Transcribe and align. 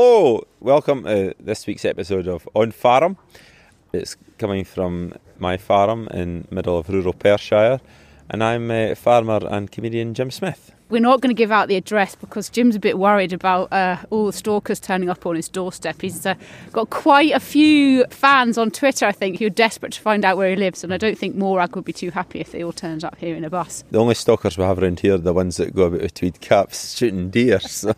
Hello, 0.00 0.46
welcome 0.60 1.02
to 1.02 1.34
this 1.40 1.66
week's 1.66 1.84
episode 1.84 2.28
of 2.28 2.48
On 2.54 2.70
Farm. 2.70 3.16
It's 3.92 4.14
coming 4.38 4.64
from 4.64 5.14
my 5.40 5.56
farm 5.56 6.06
in 6.14 6.46
middle 6.52 6.78
of 6.78 6.88
rural 6.88 7.12
Perthshire, 7.12 7.80
and 8.30 8.44
I'm 8.44 8.70
uh, 8.70 8.94
farmer 8.94 9.40
and 9.50 9.72
comedian 9.72 10.14
Jim 10.14 10.30
Smith. 10.30 10.70
We're 10.88 11.00
not 11.00 11.20
going 11.20 11.34
to 11.34 11.36
give 11.36 11.50
out 11.50 11.66
the 11.66 11.74
address 11.74 12.14
because 12.14 12.48
Jim's 12.48 12.76
a 12.76 12.78
bit 12.78 12.96
worried 12.96 13.32
about 13.32 13.72
uh, 13.72 13.96
all 14.10 14.26
the 14.26 14.32
stalkers 14.32 14.78
turning 14.78 15.10
up 15.10 15.26
on 15.26 15.34
his 15.34 15.48
doorstep. 15.48 16.00
He's 16.00 16.24
uh, 16.24 16.36
got 16.70 16.90
quite 16.90 17.32
a 17.32 17.40
few 17.40 18.04
fans 18.10 18.56
on 18.56 18.70
Twitter, 18.70 19.04
I 19.04 19.10
think, 19.10 19.40
who 19.40 19.46
are 19.46 19.50
desperate 19.50 19.94
to 19.94 20.00
find 20.00 20.24
out 20.24 20.36
where 20.36 20.50
he 20.50 20.54
lives, 20.54 20.84
and 20.84 20.94
I 20.94 20.96
don't 20.96 21.18
think 21.18 21.34
Morag 21.34 21.74
would 21.74 21.84
be 21.84 21.92
too 21.92 22.12
happy 22.12 22.38
if 22.38 22.52
they 22.52 22.62
all 22.62 22.70
turned 22.70 23.02
up 23.02 23.18
here 23.18 23.34
in 23.34 23.42
a 23.42 23.50
bus. 23.50 23.82
The 23.90 23.98
only 23.98 24.14
stalkers 24.14 24.56
we 24.56 24.62
have 24.62 24.80
around 24.80 25.00
here 25.00 25.14
are 25.14 25.18
the 25.18 25.32
ones 25.32 25.56
that 25.56 25.74
go 25.74 25.86
about 25.86 26.02
with 26.02 26.14
tweed 26.14 26.40
caps 26.40 26.96
shooting 26.96 27.30
deer. 27.30 27.58
So. 27.68 27.96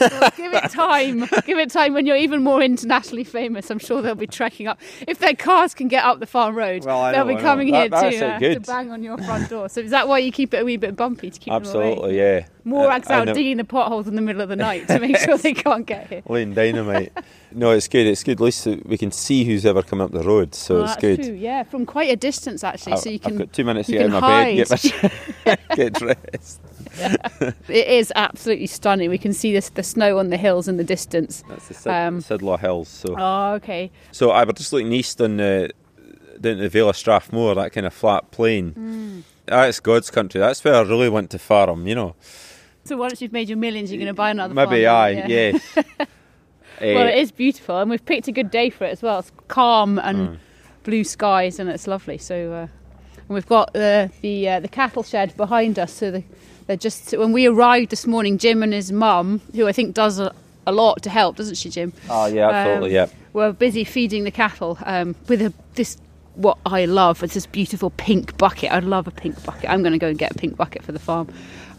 Well, 0.00 0.30
give 0.36 0.52
it 0.54 0.70
time. 0.70 1.20
give 1.46 1.58
it 1.58 1.70
time 1.70 1.92
when 1.94 2.06
you're 2.06 2.16
even 2.16 2.42
more 2.42 2.62
internationally 2.62 3.24
famous. 3.24 3.70
I'm 3.70 3.78
sure 3.78 4.00
they'll 4.02 4.14
be 4.14 4.26
trekking 4.26 4.66
up. 4.68 4.78
If 5.06 5.18
their 5.18 5.34
cars 5.34 5.74
can 5.74 5.88
get 5.88 6.04
up 6.04 6.20
the 6.20 6.26
farm 6.26 6.54
road, 6.56 6.84
Well, 6.84 7.12
they'll 7.12 7.24
know, 7.24 7.34
be 7.36 7.40
coming 7.40 7.70
That- 7.72 8.12
here 8.12 8.20
to, 8.20 8.34
uh, 8.34 8.54
to 8.54 8.60
bang 8.60 8.90
on 8.90 9.02
your 9.02 9.18
front 9.18 9.50
door. 9.50 9.68
So 9.68 9.80
is 9.80 9.90
that 9.90 10.08
why 10.08 10.18
you 10.18 10.30
keep 10.32 10.54
it 10.54 10.58
a 10.62 10.64
wee 10.64 10.76
bit 10.76 10.96
bumpy 10.96 11.30
to 11.30 11.38
keep 11.38 11.46
them 11.52 11.54
away? 11.54 11.90
Absolutely, 11.92 12.16
yeah. 12.18 12.46
Morag's 12.64 13.08
Uh, 13.08 13.14
I 13.14 13.18
out 13.20 13.34
digging 13.34 13.56
the 13.56 13.64
potholes 13.64 14.06
in 14.08 14.14
the 14.14 14.20
middle 14.20 14.42
of 14.42 14.48
the 14.50 14.56
night 14.56 14.86
to 14.88 14.98
make 15.00 15.16
sure 15.16 15.38
they 15.38 15.54
can't 15.54 15.86
get 15.86 16.08
here. 16.08 16.22
Laying 16.28 16.52
dynamite. 16.54 17.12
no, 17.50 17.70
it's 17.70 17.88
good. 17.88 18.06
It's 18.06 18.22
good. 18.22 18.32
At 18.32 18.40
least 18.40 18.66
we 18.84 18.98
can 18.98 19.10
see 19.10 19.44
who's 19.44 19.64
ever 19.64 19.82
come 19.82 20.00
up 20.02 20.10
the 20.12 20.22
road, 20.22 20.54
so 20.54 20.80
Oh, 20.80 20.84
it's 20.84 20.96
good. 20.96 21.22
true. 21.22 21.32
Yeah, 21.34 21.62
from 21.62 21.86
quite 21.86 22.10
a 22.10 22.16
distance 22.16 22.62
actually, 22.62 22.98
so 22.98 23.08
you 23.08 23.14
I've 23.16 23.22
can. 23.22 23.38
got 23.38 23.52
two 23.54 23.64
minutes 23.64 23.86
to 23.86 23.92
get 23.92 24.02
can 24.10 24.20
my 24.20 24.44
bed, 24.44 24.54
get, 24.56 24.70
my, 24.70 25.56
get 25.76 25.92
dressed. 25.94 26.60
It 27.68 27.86
is 27.86 28.12
absolutely 28.16 28.66
stunning. 28.66 29.10
We 29.10 29.18
can 29.18 29.32
see 29.32 29.52
this 29.52 29.68
the 29.70 29.82
snow 29.82 30.18
on 30.18 30.28
the 30.30 30.36
hills 30.36 30.68
in 30.68 30.76
the 30.76 30.84
distance. 30.84 31.42
That's 31.48 31.68
the 31.68 31.74
Sid- 31.74 31.92
Um, 31.92 32.18
Sidlaw 32.20 32.58
Hills. 32.58 32.88
So, 32.88 33.14
Oh, 33.18 33.52
okay. 33.54 33.90
so 34.12 34.30
I 34.30 34.44
was 34.44 34.54
just 34.56 34.72
looking 34.72 34.92
east 34.92 35.20
on 35.20 35.36
the 35.38 35.70
down 36.40 36.58
to 36.58 36.68
Vale 36.68 36.88
of 36.90 36.96
Strathmore, 36.96 37.54
that 37.56 37.72
kind 37.72 37.86
of 37.86 37.92
flat 37.94 38.30
plain. 38.30 38.70
Hmm. 38.72 39.20
That's 39.46 39.80
God's 39.80 40.10
country. 40.10 40.40
That's 40.40 40.62
where 40.64 40.74
I 40.74 40.82
really 40.82 41.08
want 41.08 41.30
to 41.30 41.38
farm. 41.38 41.86
You 41.86 41.94
know, 41.94 42.14
So 42.84 42.96
once 42.96 43.20
you've 43.22 43.32
made 43.32 43.48
your 43.48 43.58
millions, 43.58 43.90
you're 43.90 43.98
going 43.98 44.06
to 44.06 44.14
buy 44.14 44.30
another. 44.30 44.54
maybe 44.54 44.84
farm, 44.84 44.96
I, 44.96 45.08
yeah. 45.10 45.26
yes. 45.28 45.76
Well, 46.80 47.08
Eh, 47.08 47.08
it 47.08 47.18
is 47.18 47.32
beautiful, 47.32 47.78
and 47.80 47.90
we've 47.90 48.04
picked 48.04 48.28
a 48.28 48.32
good 48.32 48.52
day 48.52 48.70
for 48.70 48.84
it 48.84 48.90
as 48.92 49.02
well. 49.02 49.18
It's 49.18 49.32
calm 49.48 49.98
and 49.98 50.18
Mm. 50.28 50.36
blue 50.84 51.02
skies, 51.02 51.58
and 51.58 51.68
it's 51.68 51.88
lovely. 51.88 52.18
So, 52.18 52.52
uh, 52.52 52.66
and 53.16 53.28
we've 53.34 53.46
got 53.48 53.72
the 53.72 54.12
the 54.22 54.48
uh, 54.48 54.60
the 54.60 54.68
cattle 54.68 55.02
shed 55.02 55.36
behind 55.36 55.76
us. 55.78 55.92
So 55.92 56.12
the, 56.12 56.22
they're 56.68 56.76
just 56.76 57.16
when 57.16 57.32
we 57.32 57.46
arrived 57.46 57.90
this 57.90 58.06
morning, 58.06 58.38
Jim 58.38 58.62
and 58.62 58.72
his 58.72 58.92
mum, 58.92 59.40
who 59.54 59.66
I 59.66 59.72
think 59.72 59.94
does 59.94 60.20
a, 60.20 60.32
a 60.66 60.72
lot 60.72 61.02
to 61.02 61.10
help, 61.10 61.36
doesn't 61.36 61.56
she, 61.56 61.70
Jim? 61.70 61.94
Oh 62.08 62.26
yeah, 62.26 62.50
absolutely. 62.50 62.96
Um, 62.96 63.08
yeah. 63.08 63.14
Were 63.32 63.52
busy 63.52 63.84
feeding 63.84 64.24
the 64.24 64.30
cattle 64.30 64.78
um, 64.84 65.16
with 65.28 65.40
a, 65.42 65.52
this 65.74 65.96
what 66.34 66.58
I 66.66 66.84
love. 66.84 67.22
It's 67.22 67.34
this 67.34 67.46
beautiful 67.46 67.90
pink 67.90 68.36
bucket. 68.36 68.70
I 68.70 68.80
love 68.80 69.08
a 69.08 69.10
pink 69.10 69.42
bucket. 69.44 69.68
I'm 69.70 69.82
going 69.82 69.92
to 69.94 69.98
go 69.98 70.08
and 70.08 70.18
get 70.18 70.32
a 70.32 70.34
pink 70.34 70.56
bucket 70.56 70.82
for 70.82 70.92
the 70.92 70.98
farm. 70.98 71.28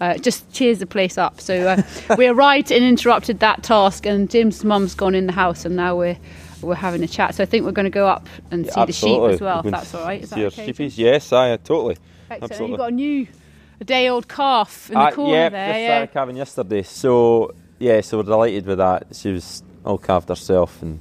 Uh, 0.02 0.18
just 0.18 0.52
cheers 0.52 0.80
the 0.80 0.88
place 0.88 1.18
up. 1.20 1.40
So 1.40 1.68
uh, 1.68 1.82
we 2.18 2.26
arrived 2.26 2.72
and 2.72 2.84
interrupted 2.84 3.42
that 3.42 3.62
task, 3.62 4.08
and 4.08 4.30
Jim's 4.30 4.64
mum's 4.64 4.96
gone 4.96 5.14
in 5.14 5.28
the 5.28 5.34
house, 5.34 5.66
and 5.66 5.76
now 5.76 5.96
we're 5.96 6.18
we're 6.62 6.74
having 6.74 7.04
a 7.04 7.08
chat. 7.08 7.36
So 7.36 7.44
I 7.44 7.46
think 7.46 7.64
we're 7.64 7.74
going 7.74 7.86
to 7.86 7.92
go 7.92 8.08
up 8.08 8.28
and 8.50 8.66
see 8.66 8.86
the 8.86 8.92
sheep 8.92 9.22
as 9.22 9.40
well. 9.40 9.62
If 9.64 9.72
that's 9.72 9.94
all 9.94 10.04
right. 10.04 10.24
Is 10.24 10.32
that 10.32 10.40
okay? 10.40 10.74
sheepies? 10.74 10.98
Yes, 10.98 11.32
I 11.32 11.56
totally. 11.58 11.98
Excellent. 12.32 12.44
absolutely. 12.52 12.72
You've 12.72 12.78
got 12.80 12.90
a 12.90 12.96
new 12.96 13.28
a 13.82 13.84
day 13.84 14.10
old 14.10 14.28
calf 14.28 14.90
in 14.90 14.96
the 14.96 15.02
Uh, 15.02 15.12
corner 15.12 15.34
yeah, 15.34 15.50
there. 15.50 15.68
just 15.74 15.80
yeah. 15.80 15.88
started 15.98 16.14
calving 16.14 16.38
yesterday. 16.38 16.84
So 16.84 17.54
yeah, 17.80 18.02
so 18.02 18.18
we're 18.18 18.24
delighted 18.24 18.66
with 18.66 18.78
that. 18.80 19.08
She 19.14 19.32
was 19.32 19.64
all 19.86 19.98
calved 19.98 20.30
herself 20.30 20.82
and 20.82 21.00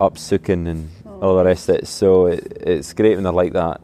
up 0.00 0.18
sucking 0.18 0.66
and 0.68 0.90
all 1.22 1.36
the 1.36 1.44
rest 1.44 1.68
of 1.68 1.76
it. 1.76 1.86
So 1.88 2.26
it, 2.26 2.62
it's 2.66 2.92
great 2.92 3.14
when 3.14 3.24
they're 3.24 3.32
like 3.32 3.52
that. 3.54 3.80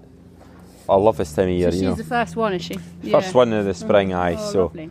I 0.88 0.96
love 0.96 1.16
this 1.16 1.32
time 1.32 1.48
of 1.48 1.54
So 1.54 1.58
year. 1.58 1.70
she's 1.72 1.80
you 1.82 1.88
know, 1.88 1.94
the 1.94 2.04
first 2.04 2.36
one, 2.36 2.52
is 2.52 2.62
she? 2.62 2.76
first 3.10 3.34
one 3.34 3.52
of 3.54 3.64
the 3.64 3.72
spring. 3.74 4.12
Oh, 4.12 4.18
aye, 4.20 4.36
so 4.36 4.62
lovely. 4.64 4.90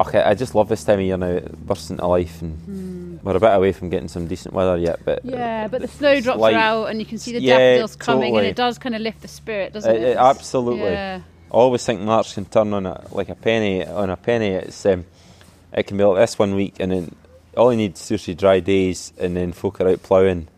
okay, 0.00 0.20
I 0.22 0.34
just 0.34 0.54
love 0.54 0.68
this 0.68 0.84
time 0.84 1.00
of 1.00 1.04
year 1.04 1.16
now. 1.16 1.26
It 1.26 1.66
bursts 1.66 1.90
into 1.90 2.06
life, 2.06 2.40
and 2.42 3.18
we're 3.24 3.36
a 3.36 3.40
bit 3.40 3.52
away 3.52 3.72
from 3.72 3.90
getting 3.90 4.06
some 4.06 4.28
decent 4.28 4.54
weather 4.54 4.76
yet. 4.78 5.00
But. 5.04 5.24
Yeah, 5.24 5.66
but 5.66 5.82
the 5.82 5.88
snowdrops 5.88 6.40
are 6.40 6.52
out, 6.52 6.84
and 6.90 7.00
you 7.00 7.06
can 7.06 7.18
see 7.18 7.32
the 7.32 7.40
Yeah, 7.40 7.58
daffodils 7.58 7.96
coming, 7.96 8.20
totally. 8.34 8.38
and 8.38 8.46
it 8.46 8.54
does 8.56 8.78
kind 8.78 8.94
of 8.94 9.00
lift 9.00 9.20
the 9.22 9.28
spirit, 9.28 9.72
doesn't 9.72 9.92
It- 9.96 10.00
it? 10.02 10.08
it 10.10 10.16
absolutely. 10.16 10.90
Yeah. 10.92 11.20
I 11.50 11.54
always 11.54 11.84
think 11.84 12.00
March 12.00 12.34
can 12.34 12.44
turn 12.44 12.72
on 12.74 12.86
a 12.86 13.04
like 13.12 13.28
a 13.28 13.34
penny 13.34 13.84
on 13.86 14.10
a 14.10 14.16
penny. 14.16 14.48
It's 14.48 14.84
um, 14.86 15.04
it 15.72 15.84
can 15.86 15.96
be 15.96 16.04
like 16.04 16.18
this 16.20 16.38
one 16.38 16.54
week, 16.54 16.76
and 16.80 16.92
then 16.92 17.14
all 17.56 17.72
you 17.72 17.76
need 17.78 17.94
is 17.94 18.22
three 18.24 18.34
dry 18.34 18.60
days, 18.60 19.12
and 19.18 19.36
then 19.36 19.52
folk 19.52 19.80
are 19.80 19.88
out 19.88 20.02
ploughing. 20.02 20.48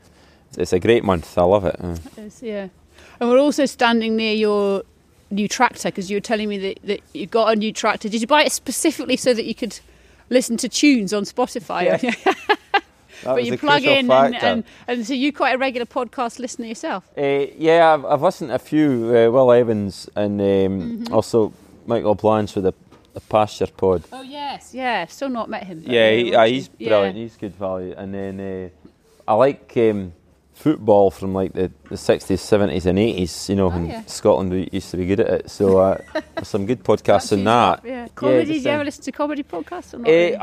It's 0.56 0.72
a 0.72 0.80
great 0.80 1.04
month. 1.04 1.36
I 1.36 1.42
love 1.42 1.64
it. 1.66 1.76
Uh, 1.78 1.96
It's- 2.16 2.42
yeah. 2.42 2.68
And 3.20 3.28
we're 3.28 3.38
also 3.38 3.66
standing 3.66 4.16
near 4.16 4.32
your 4.34 4.82
new 5.30 5.46
tractor 5.48 5.88
because 5.88 6.10
you 6.10 6.16
were 6.16 6.20
telling 6.22 6.48
me 6.48 6.56
that, 6.58 6.78
that 6.84 7.00
you 7.12 7.26
got 7.26 7.52
a 7.52 7.56
new 7.56 7.72
tractor. 7.72 8.08
Did 8.08 8.20
you 8.20 8.26
buy 8.26 8.44
it 8.44 8.52
specifically 8.52 9.16
so 9.16 9.34
that 9.34 9.44
you 9.44 9.54
could 9.54 9.78
listen 10.30 10.56
to 10.58 10.68
tunes 10.68 11.12
on 11.12 11.24
Spotify? 11.24 12.00
Yeah. 12.02 12.34
that 13.24 13.34
but 13.34 13.44
you 13.44 13.56
plug 13.58 13.82
in, 13.84 14.10
and, 14.10 14.34
and, 14.36 14.64
and 14.86 15.06
so 15.06 15.14
you're 15.14 15.32
quite 15.32 15.54
a 15.54 15.58
regular 15.58 15.86
podcast 15.86 16.38
listener 16.38 16.66
yourself. 16.66 17.08
Uh, 17.16 17.46
yeah, 17.56 17.94
I've, 17.94 18.04
I've 18.04 18.22
listened 18.22 18.50
to 18.50 18.54
a 18.54 18.58
few. 18.58 19.06
Uh, 19.14 19.30
Will 19.30 19.52
Evans 19.52 20.08
and 20.16 20.40
um, 20.40 20.46
Mm-hmm. 20.46 21.14
also 21.14 21.52
Michael 21.86 22.14
Blanche 22.14 22.54
with 22.54 22.64
the, 22.64 22.72
the 23.14 23.20
Pasture 23.20 23.66
Pod. 23.66 24.04
Oh, 24.12 24.22
yes. 24.22 24.72
Yeah, 24.74 25.06
still 25.06 25.28
not 25.28 25.48
met 25.48 25.64
him. 25.64 25.82
Yeah, 25.86 26.10
yeah, 26.10 26.16
he, 26.22 26.34
uh, 26.34 26.46
he's 26.46 26.70
Yeah. 26.78 26.88
brilliant. 26.88 27.16
He's 27.16 27.36
good 27.36 27.54
value. 27.56 27.94
And 27.96 28.12
then 28.14 28.40
uh, 28.40 29.30
I 29.30 29.34
like 29.34 29.72
um, 29.76 30.12
football 30.54 31.10
from 31.10 31.32
like 31.34 31.52
the, 31.52 31.70
the 31.88 31.94
60s, 31.96 32.36
70s, 32.38 32.86
and 32.86 32.98
80s. 32.98 33.48
You 33.48 33.56
know, 33.56 33.66
Oh, 33.66 33.70
when 33.70 33.86
yeah. 33.88 34.02
Scotland 34.06 34.50
we 34.50 34.68
used 34.72 34.90
to 34.90 34.96
be 34.96 35.06
good 35.06 35.20
at 35.20 35.28
it. 35.28 35.50
So 35.50 35.78
uh, 35.78 35.98
there's 36.34 36.48
some 36.48 36.66
good 36.66 36.84
podcasts 36.90 37.32
in 37.32 37.44
that. 37.44 37.82
Yeah. 37.84 38.08
Comedy, 38.14 38.44
just, 38.44 38.64
do 38.64 38.68
you 38.68 38.70
uh, 38.70 38.74
ever 38.74 38.84
listen 38.84 39.04
to 39.04 39.12
comedy 39.12 39.42
podcasts 39.42 39.94
or 39.94 39.98
not? 39.98 40.08
Eh, 40.08 40.30
really? 40.30 40.38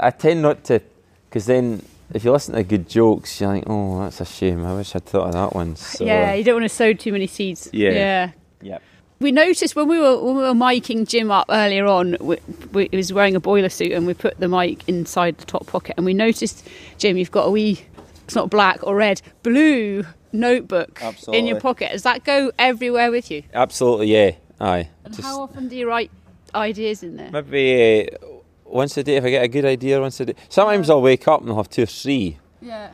I 0.00 0.10
tend 0.10 0.42
not 0.42 0.64
to, 0.64 0.80
because 1.28 1.46
then 1.46 1.82
if 2.12 2.24
you 2.24 2.32
listen 2.32 2.54
to 2.54 2.62
good 2.62 2.88
jokes, 2.88 3.40
you're 3.40 3.54
like, 3.54 3.64
oh, 3.66 4.00
that's 4.00 4.20
a 4.20 4.24
shame. 4.24 4.64
I 4.64 4.74
wish 4.74 4.94
I'd 4.94 5.04
thought 5.04 5.28
of 5.28 5.32
that 5.32 5.54
one. 5.54 5.76
So, 5.76 6.04
yeah, 6.04 6.34
you 6.34 6.44
don't 6.44 6.56
want 6.56 6.64
to 6.64 6.74
sow 6.74 6.92
too 6.92 7.12
many 7.12 7.26
seeds. 7.26 7.68
Yeah. 7.72 7.90
Yeah. 7.90 8.30
yeah. 8.62 8.78
We 9.18 9.32
noticed 9.32 9.74
when 9.74 9.88
we 9.88 9.98
were 9.98 10.22
when 10.22 10.36
we 10.36 10.42
were 10.42 10.52
miking 10.52 11.08
Jim 11.08 11.30
up 11.30 11.46
earlier 11.48 11.86
on, 11.86 12.16
we, 12.20 12.36
we, 12.72 12.88
he 12.90 12.96
was 12.96 13.12
wearing 13.12 13.34
a 13.34 13.40
boiler 13.40 13.70
suit, 13.70 13.92
and 13.92 14.06
we 14.06 14.12
put 14.12 14.38
the 14.38 14.48
mic 14.48 14.86
inside 14.88 15.38
the 15.38 15.46
top 15.46 15.66
pocket, 15.66 15.94
and 15.96 16.04
we 16.04 16.12
noticed, 16.12 16.68
Jim, 16.98 17.16
you've 17.16 17.30
got 17.30 17.44
a 17.44 17.50
wee, 17.50 17.80
it's 18.24 18.34
not 18.34 18.50
black 18.50 18.78
or 18.82 18.94
red, 18.94 19.22
blue 19.42 20.04
notebook 20.32 21.00
in 21.32 21.46
your 21.46 21.60
pocket. 21.60 21.92
Does 21.92 22.02
that 22.02 22.24
go 22.24 22.52
everywhere 22.58 23.10
with 23.10 23.30
you? 23.30 23.42
Absolutely, 23.54 24.12
yeah. 24.12 24.32
Aye. 24.60 24.88
And 25.04 25.14
Just 25.14 25.26
how 25.26 25.40
often 25.40 25.68
do 25.68 25.76
you 25.76 25.88
write 25.88 26.10
ideas 26.54 27.02
in 27.02 27.16
there? 27.16 27.30
maybe 27.30 28.10
uh, 28.10 28.26
once 28.68 28.96
a 28.96 29.02
day 29.02 29.16
if 29.16 29.24
I 29.24 29.30
get 29.30 29.44
a 29.44 29.48
good 29.48 29.64
idea. 29.64 30.00
Once 30.00 30.20
a 30.20 30.26
day. 30.26 30.34
Sometimes 30.48 30.90
I'll 30.90 31.02
wake 31.02 31.26
up 31.28 31.40
and 31.40 31.50
I'll 31.50 31.56
have 31.56 31.70
two 31.70 31.82
or 31.84 31.86
three, 31.86 32.38
Yeah. 32.60 32.90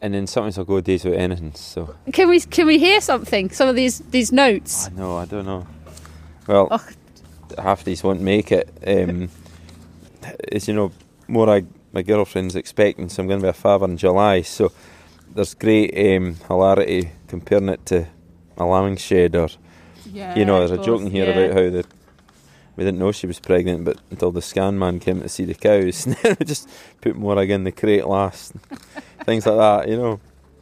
and 0.00 0.14
then 0.14 0.26
sometimes 0.26 0.58
I'll 0.58 0.64
go 0.64 0.80
days 0.80 1.04
without 1.04 1.20
anything. 1.20 1.52
So 1.54 1.94
Can 2.12 2.28
we 2.28 2.40
can 2.40 2.66
we 2.66 2.78
hear 2.78 3.00
something? 3.00 3.50
Some 3.50 3.68
of 3.68 3.76
these 3.76 3.98
these 4.10 4.32
notes. 4.32 4.88
I 4.88 4.90
know, 4.98 5.16
I 5.16 5.24
don't 5.26 5.46
know. 5.46 5.66
Well, 6.46 6.68
Ugh. 6.70 6.94
half 7.58 7.84
these 7.84 8.02
won't 8.02 8.20
make 8.20 8.50
it. 8.52 8.68
Um, 8.86 9.28
as 10.52 10.66
you 10.68 10.74
know, 10.74 10.92
more 11.26 11.48
I, 11.48 11.64
my 11.92 12.02
girlfriend's 12.02 12.56
expecting, 12.56 13.08
so 13.08 13.22
I'm 13.22 13.28
going 13.28 13.40
to 13.40 13.44
be 13.44 13.48
a 13.48 13.52
father 13.52 13.84
in 13.86 13.96
July. 13.96 14.42
So 14.42 14.72
there's 15.34 15.54
great 15.54 15.92
um, 16.16 16.36
hilarity 16.48 17.10
comparing 17.28 17.68
it 17.68 17.84
to 17.86 18.06
a 18.56 18.64
lambing 18.64 18.96
shed, 18.96 19.36
or 19.36 19.48
Yeah. 20.10 20.34
you 20.36 20.44
know, 20.44 20.62
of 20.62 20.68
there's 20.68 20.80
a 20.80 20.84
joke 20.84 21.00
course, 21.00 21.02
in 21.02 21.10
here 21.10 21.24
yeah. 21.26 21.30
about 21.32 21.52
how 21.56 21.70
the 21.70 21.84
we 22.78 22.84
didn't 22.84 22.98
know 23.00 23.12
she 23.12 23.26
was 23.26 23.38
pregnant, 23.40 23.84
but 23.84 23.98
until 24.10 24.30
the 24.30 24.40
scan 24.40 24.78
man 24.78 25.00
came 25.00 25.20
to 25.20 25.28
see 25.28 25.44
the 25.44 25.54
cows, 25.54 26.06
and 26.06 26.14
then 26.22 26.36
we 26.38 26.46
just 26.46 26.68
put 27.00 27.16
Morag 27.16 27.50
in 27.50 27.64
the 27.64 27.72
crate 27.72 28.06
last, 28.06 28.52
things 29.26 29.44
like 29.44 29.56
that, 29.56 29.88
you 29.90 29.96
know. 29.96 30.20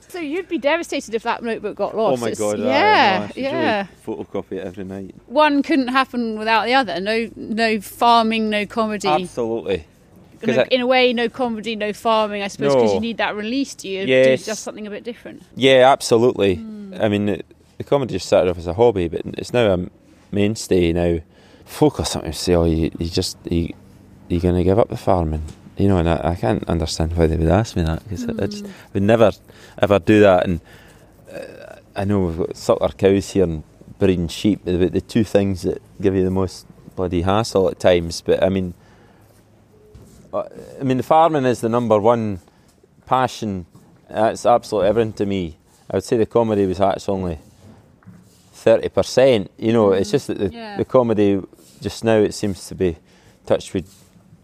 So 0.08 0.18
you'd 0.20 0.48
be 0.48 0.56
devastated 0.58 1.14
if 1.14 1.24
that 1.24 1.42
notebook 1.42 1.76
got 1.76 1.96
lost. 1.96 2.22
oh 2.22 2.24
my 2.26 2.32
god! 2.32 2.58
Yeah, 2.58 3.28
I 3.28 3.38
yeah. 3.38 3.86
Really 4.06 4.24
photocopy 4.24 4.52
it 4.52 4.64
every 4.66 4.84
night. 4.84 5.14
One 5.26 5.62
couldn't 5.62 5.88
happen 5.88 6.38
without 6.38 6.64
the 6.64 6.74
other. 6.74 7.00
No, 7.00 7.28
no 7.36 7.80
farming, 7.80 8.48
no 8.48 8.64
comedy. 8.66 9.08
Absolutely. 9.08 9.84
No, 10.46 10.60
I- 10.62 10.68
in 10.70 10.80
a 10.80 10.86
way, 10.86 11.12
no 11.12 11.28
comedy, 11.28 11.76
no 11.76 11.92
farming. 11.92 12.42
I 12.42 12.48
suppose 12.48 12.74
because 12.74 12.90
No. 12.90 12.94
you 12.94 13.00
need 13.00 13.18
that 13.18 13.34
release. 13.34 13.74
Do 13.74 13.88
you 13.88 14.06
Yes. 14.06 14.40
do 14.40 14.46
just 14.46 14.62
something 14.62 14.86
a 14.86 14.90
bit 14.90 15.02
different? 15.04 15.42
Yeah, 15.56 15.90
absolutely. 15.90 16.56
Hmm. 16.56 16.94
I 17.00 17.08
mean, 17.08 17.26
the, 17.26 17.42
the 17.78 17.84
comedy 17.84 18.14
just 18.14 18.26
started 18.26 18.50
off 18.50 18.58
as 18.58 18.66
a 18.68 18.74
hobby, 18.74 19.08
but 19.08 19.22
it's 19.24 19.52
now 19.52 19.74
a 19.74 19.86
mainstay. 20.30 20.92
Now, 20.92 21.18
sometimes 21.66 22.38
say, 22.38 22.54
"Oh, 22.54 22.64
you, 22.64 22.90
you 22.98 23.08
just 23.08 23.36
you, 23.44 23.74
you're 24.28 24.40
going 24.40 24.56
to 24.56 24.64
give 24.64 24.78
up 24.78 24.88
the 24.88 24.96
farming," 24.96 25.42
you 25.76 25.88
know, 25.88 25.98
and 25.98 26.08
I, 26.08 26.32
I 26.32 26.34
can't 26.34 26.64
understand 26.68 27.16
why 27.16 27.26
they 27.26 27.36
would 27.36 27.48
ask 27.48 27.76
me 27.76 27.82
that 27.82 28.02
because 28.04 28.24
I, 28.28 28.32
I 28.42 28.46
just 28.46 28.66
would 28.92 29.02
never 29.02 29.32
ever 29.78 29.98
do 29.98 30.20
that. 30.20 30.46
And 30.46 30.60
uh, 31.32 31.76
I 31.94 32.04
know 32.04 32.20
we've 32.20 32.38
got 32.38 32.50
suckler 32.50 32.96
cows 32.96 33.30
here 33.30 33.44
and 33.44 33.62
breeding 33.98 34.28
sheep, 34.28 34.64
the, 34.64 34.76
the 34.88 35.00
two 35.00 35.24
things 35.24 35.62
that 35.62 35.80
give 36.00 36.14
you 36.14 36.24
the 36.24 36.30
most 36.30 36.66
bloody 36.94 37.22
hassle 37.22 37.68
at 37.68 37.78
times. 37.80 38.22
But 38.22 38.42
I 38.42 38.48
mean, 38.48 38.74
Uh, 40.32 40.48
I 40.80 40.84
mean, 40.84 40.98
the 40.98 41.02
farming 41.02 41.46
is 41.46 41.60
the 41.60 41.68
number 41.68 41.98
one 41.98 42.40
passion. 43.06 43.64
That's 44.10 44.44
absolutely 44.44 44.88
everything 44.90 45.14
to 45.14 45.26
me. 45.26 45.56
I 45.90 45.96
would 45.96 46.04
say 46.04 46.18
the 46.18 46.26
comedy 46.26 46.66
was 46.66 46.80
actually 46.80 47.14
only 47.18 47.38
thirty 48.66 48.88
percent. 48.90 49.50
You 49.56 49.72
know, 49.72 49.92
it's 49.92 50.10
just 50.10 50.26
that 50.26 50.38
the, 50.38 50.50
Yeah. 50.52 50.76
the 50.76 50.84
comedy 50.84 51.40
just 51.80 52.04
now 52.04 52.18
it 52.18 52.34
seems 52.34 52.66
to 52.68 52.74
be 52.74 52.96
touched 53.46 53.72
with 53.74 53.86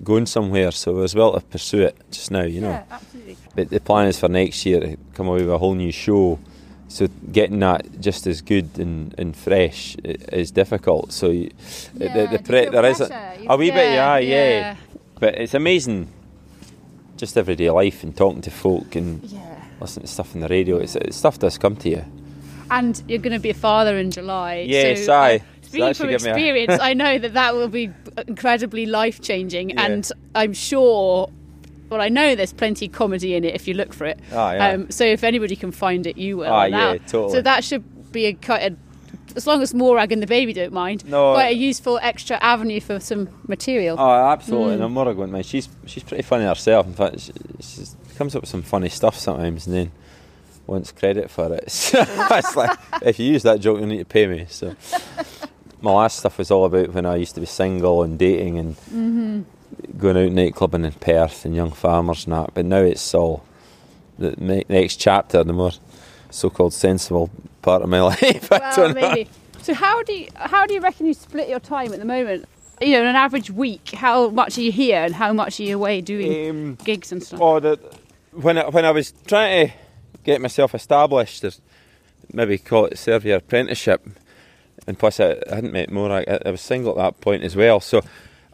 going 0.05 0.27
somewhere. 0.27 0.71
So 0.73 1.01
as 1.03 1.15
well 1.15 1.33
to 1.35 1.41
pursue 1.41 1.83
it 1.83 1.97
just 2.11 2.31
now. 2.31 2.45
You 2.45 2.61
know. 2.63 2.71
Yeah, 2.71 2.85
absolutely. 2.91 3.37
But 3.57 3.69
the 3.71 3.81
plan 3.81 4.07
is 4.09 4.19
for 4.19 4.29
next 4.29 4.65
year 4.65 4.81
to 4.81 4.97
come 5.15 5.27
away 5.29 5.41
with 5.43 5.51
a 5.53 5.59
whole 5.59 5.75
new 5.75 5.93
show. 5.93 6.39
So 6.89 7.09
getting 7.33 7.59
that 7.61 8.01
just 8.01 8.27
as 8.27 8.43
good 8.43 8.69
and, 8.79 9.15
and 9.19 9.35
fresh 9.35 9.97
is 10.05 10.51
difficult. 10.51 11.11
So 11.13 11.31
you, 11.31 11.51
the, 11.95 12.29
the 12.31 12.41
pre- 12.45 12.69
there 12.69 12.85
is 12.85 13.01
a, 13.01 13.09
a 13.49 13.57
wee 13.57 13.71
bit, 13.71 13.93
yeah, 13.95 14.19
yeah, 14.19 14.77
But 15.19 15.37
it's 15.37 15.55
amazing, 15.55 16.09
just 17.17 17.39
everyday 17.39 17.71
life 17.71 18.03
and 18.05 18.15
talking 18.15 18.43
to 18.43 18.51
folk 18.51 18.95
and 18.95 19.23
Yeah. 19.25 19.41
listening 19.81 20.05
to 20.07 20.13
stuff 20.13 20.35
on 20.35 20.43
the 20.43 20.49
radio. 20.49 20.77
It's, 20.77 20.95
it's 20.97 21.17
stuff 21.17 21.39
does 21.39 21.57
come 21.57 21.77
to 21.77 21.89
you. 21.89 22.05
And 22.73 23.03
you're 23.07 23.19
going 23.19 23.33
to 23.35 23.39
be 23.39 23.51
a 23.51 23.55
father 23.55 23.99
in 23.99 24.11
July. 24.11 24.65
Yes, 24.67 25.05
so, 25.07 25.13
aye. 25.13 25.37
uh, 25.37 25.39
Speaking 25.63 25.95
from 25.95 26.07
me 26.09 26.13
a- 26.13 26.17
experience, 26.17 26.79
I 26.81 26.95
know 26.95 27.19
that 27.19 27.35
that 27.35 27.55
will 27.55 27.69
be 27.69 27.91
incredibly 28.27 28.87
life 28.87 29.21
changing, 29.21 29.71
Yeah. 29.71 29.83
and 29.87 30.11
I'm 30.35 30.53
sure. 30.53 31.31
Well, 31.91 32.01
I 32.01 32.09
know 32.09 32.35
there's 32.35 32.55
plenty 32.55 32.87
of 32.87 32.93
comedy 32.93 33.35
in 33.35 33.45
it 33.45 33.55
if 33.55 33.69
you 33.69 33.75
look 33.75 33.93
for 33.93 34.07
it. 34.07 34.19
Ah, 34.33 34.53
yeah. 34.55 34.69
Um, 34.71 34.91
so 34.91 35.05
if 35.05 35.23
anybody 35.23 35.55
can 35.57 35.71
find 35.73 36.07
it, 36.07 36.17
you 36.17 36.39
will. 36.39 36.45
That- 36.51 36.71
yeah, 36.71 36.97
totally. 37.07 37.33
So 37.33 37.43
that 37.43 37.65
should 37.65 38.13
be 38.13 38.27
a 38.27 38.33
quite 38.33 38.73
a, 38.73 38.77
as 39.37 39.47
long 39.47 39.61
as 39.63 39.75
Morag 39.75 40.11
and 40.13 40.23
the 40.23 40.27
baby 40.27 40.53
don't 40.55 40.73
mind, 40.73 41.05
No, 41.05 41.35
quite 41.35 41.49
uh, 41.49 41.51
a 41.51 41.53
useful 41.53 41.99
extra 42.03 42.37
avenue 42.43 42.81
for 42.81 42.99
some 43.01 43.29
material. 43.47 43.97
Oh, 43.99 44.11
absolutely. 44.11 44.77
Mm. 44.79 44.85
I'm 44.85 44.93
more 44.93 45.13
going, 45.13 45.33
man. 45.33 45.43
She's 45.43 45.69
she's 45.87 46.03
pretty 46.03 46.23
funny 46.23 46.45
herself. 46.45 46.87
In 46.87 46.95
fact, 46.95 47.21
she, 47.21 47.33
she 47.61 47.85
comes 48.17 48.35
up 48.35 48.43
with 48.43 48.51
some 48.51 48.63
funny 48.63 48.89
stuff 48.89 49.19
sometimes, 49.19 49.67
and 49.67 49.77
then 49.77 49.93
wants 50.67 50.93
credit 50.93 51.31
for 51.31 51.53
it. 51.55 51.71
So 51.71 52.05
it's 52.07 52.57
like, 52.57 52.79
if 53.03 53.19
you 53.19 53.33
use 53.33 53.43
that 53.45 53.61
joke, 53.61 53.81
you 53.81 53.87
need 53.87 53.99
to 53.99 54.05
pay 54.05 54.27
me. 54.27 54.47
So 54.49 54.75
my 55.81 55.93
last 55.93 56.19
stuff 56.21 56.39
was 56.39 56.51
all 56.51 56.65
about 56.65 56.93
when 56.95 57.07
I 57.07 57.17
used 57.17 57.35
to 57.35 57.41
be 57.41 57.47
single 57.47 58.03
and 58.03 58.19
dating 58.19 58.59
and 58.59 58.77
Mm-hmm. 58.77 59.43
going 59.99 60.17
out 60.17 60.33
nightclubbing 60.33 60.85
in 60.85 60.93
Perth 60.93 61.45
and 61.45 61.55
young 61.55 61.73
farmers 61.73 62.25
and 62.27 62.35
that. 62.35 62.55
But 62.55 62.65
now 62.67 62.79
it's 62.83 63.15
all 63.15 63.45
the 64.19 64.35
next 64.69 64.97
chapter, 64.97 65.43
the 65.43 65.53
more 65.53 65.73
so-called 66.31 66.73
sensible 66.75 67.31
part 67.63 67.83
of 67.83 67.89
my 67.89 68.01
life. 68.13 68.53
I 68.53 68.59
well, 68.59 68.77
don't 68.77 68.95
know. 68.95 69.09
maybe. 69.09 69.29
So 69.63 69.75
how 69.75 70.03
do 70.03 70.13
you 70.13 70.29
how 70.35 70.67
do 70.67 70.75
you 70.75 70.81
reckon 70.81 71.07
you 71.07 71.15
split 71.15 71.49
your 71.49 71.61
time 71.61 71.93
at 71.93 71.99
the 71.99 72.05
moment? 72.05 72.47
You 72.81 72.93
know, 72.93 73.03
in 73.03 73.07
an 73.09 73.17
average 73.17 73.51
week, 73.51 73.91
how 73.95 74.29
much 74.31 74.59
are 74.59 74.63
you 74.63 74.73
here 74.73 75.03
and 75.05 75.15
how 75.15 75.33
much 75.33 75.61
are 75.61 75.63
you 75.63 75.77
away 75.77 76.01
doing 76.01 76.51
Um, 76.51 76.75
gigs 76.85 77.13
and 77.13 77.23
stuff? 77.23 77.41
Oh, 77.41 77.61
the, 77.61 77.79
when 78.33 78.59
I, 78.59 78.69
when 78.69 78.85
I 78.85 78.91
was 78.91 79.13
trying 79.27 79.69
to 79.69 79.73
get 80.25 80.41
myself 80.41 80.75
established, 80.75 81.43
there's 81.43 81.61
maybe 82.33 82.59
call 82.59 82.87
it 82.87 82.99
serve 82.99 83.25
your 83.25 83.39
apprenticeship, 83.39 84.07
and 84.87 84.99
plus 84.99 85.21
I, 85.21 85.37
I 85.51 85.55
hadn't 85.57 85.73
met 85.73 85.91
Morag. 85.91 86.29
I, 86.29 86.39
I 86.47 86.51
was 86.51 86.61
single 86.61 86.93
at 86.93 86.97
that 87.15 87.21
point 87.21 87.43
as 87.45 87.57
well, 87.57 87.81
so 87.81 88.03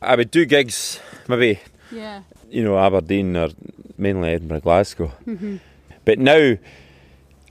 I 0.00 0.16
would 0.16 0.30
do 0.30 0.44
gigs, 0.46 1.00
maybe 1.28 1.60
Yeah. 1.90 2.22
you 2.50 2.64
know 2.64 2.78
Aberdeen 2.78 3.36
or 3.36 3.50
mainly 3.96 4.30
Edinburgh, 4.30 4.60
Glasgow. 4.60 5.12
Mm-hmm. 5.26 5.56
But 6.04 6.18
now, 6.18 6.56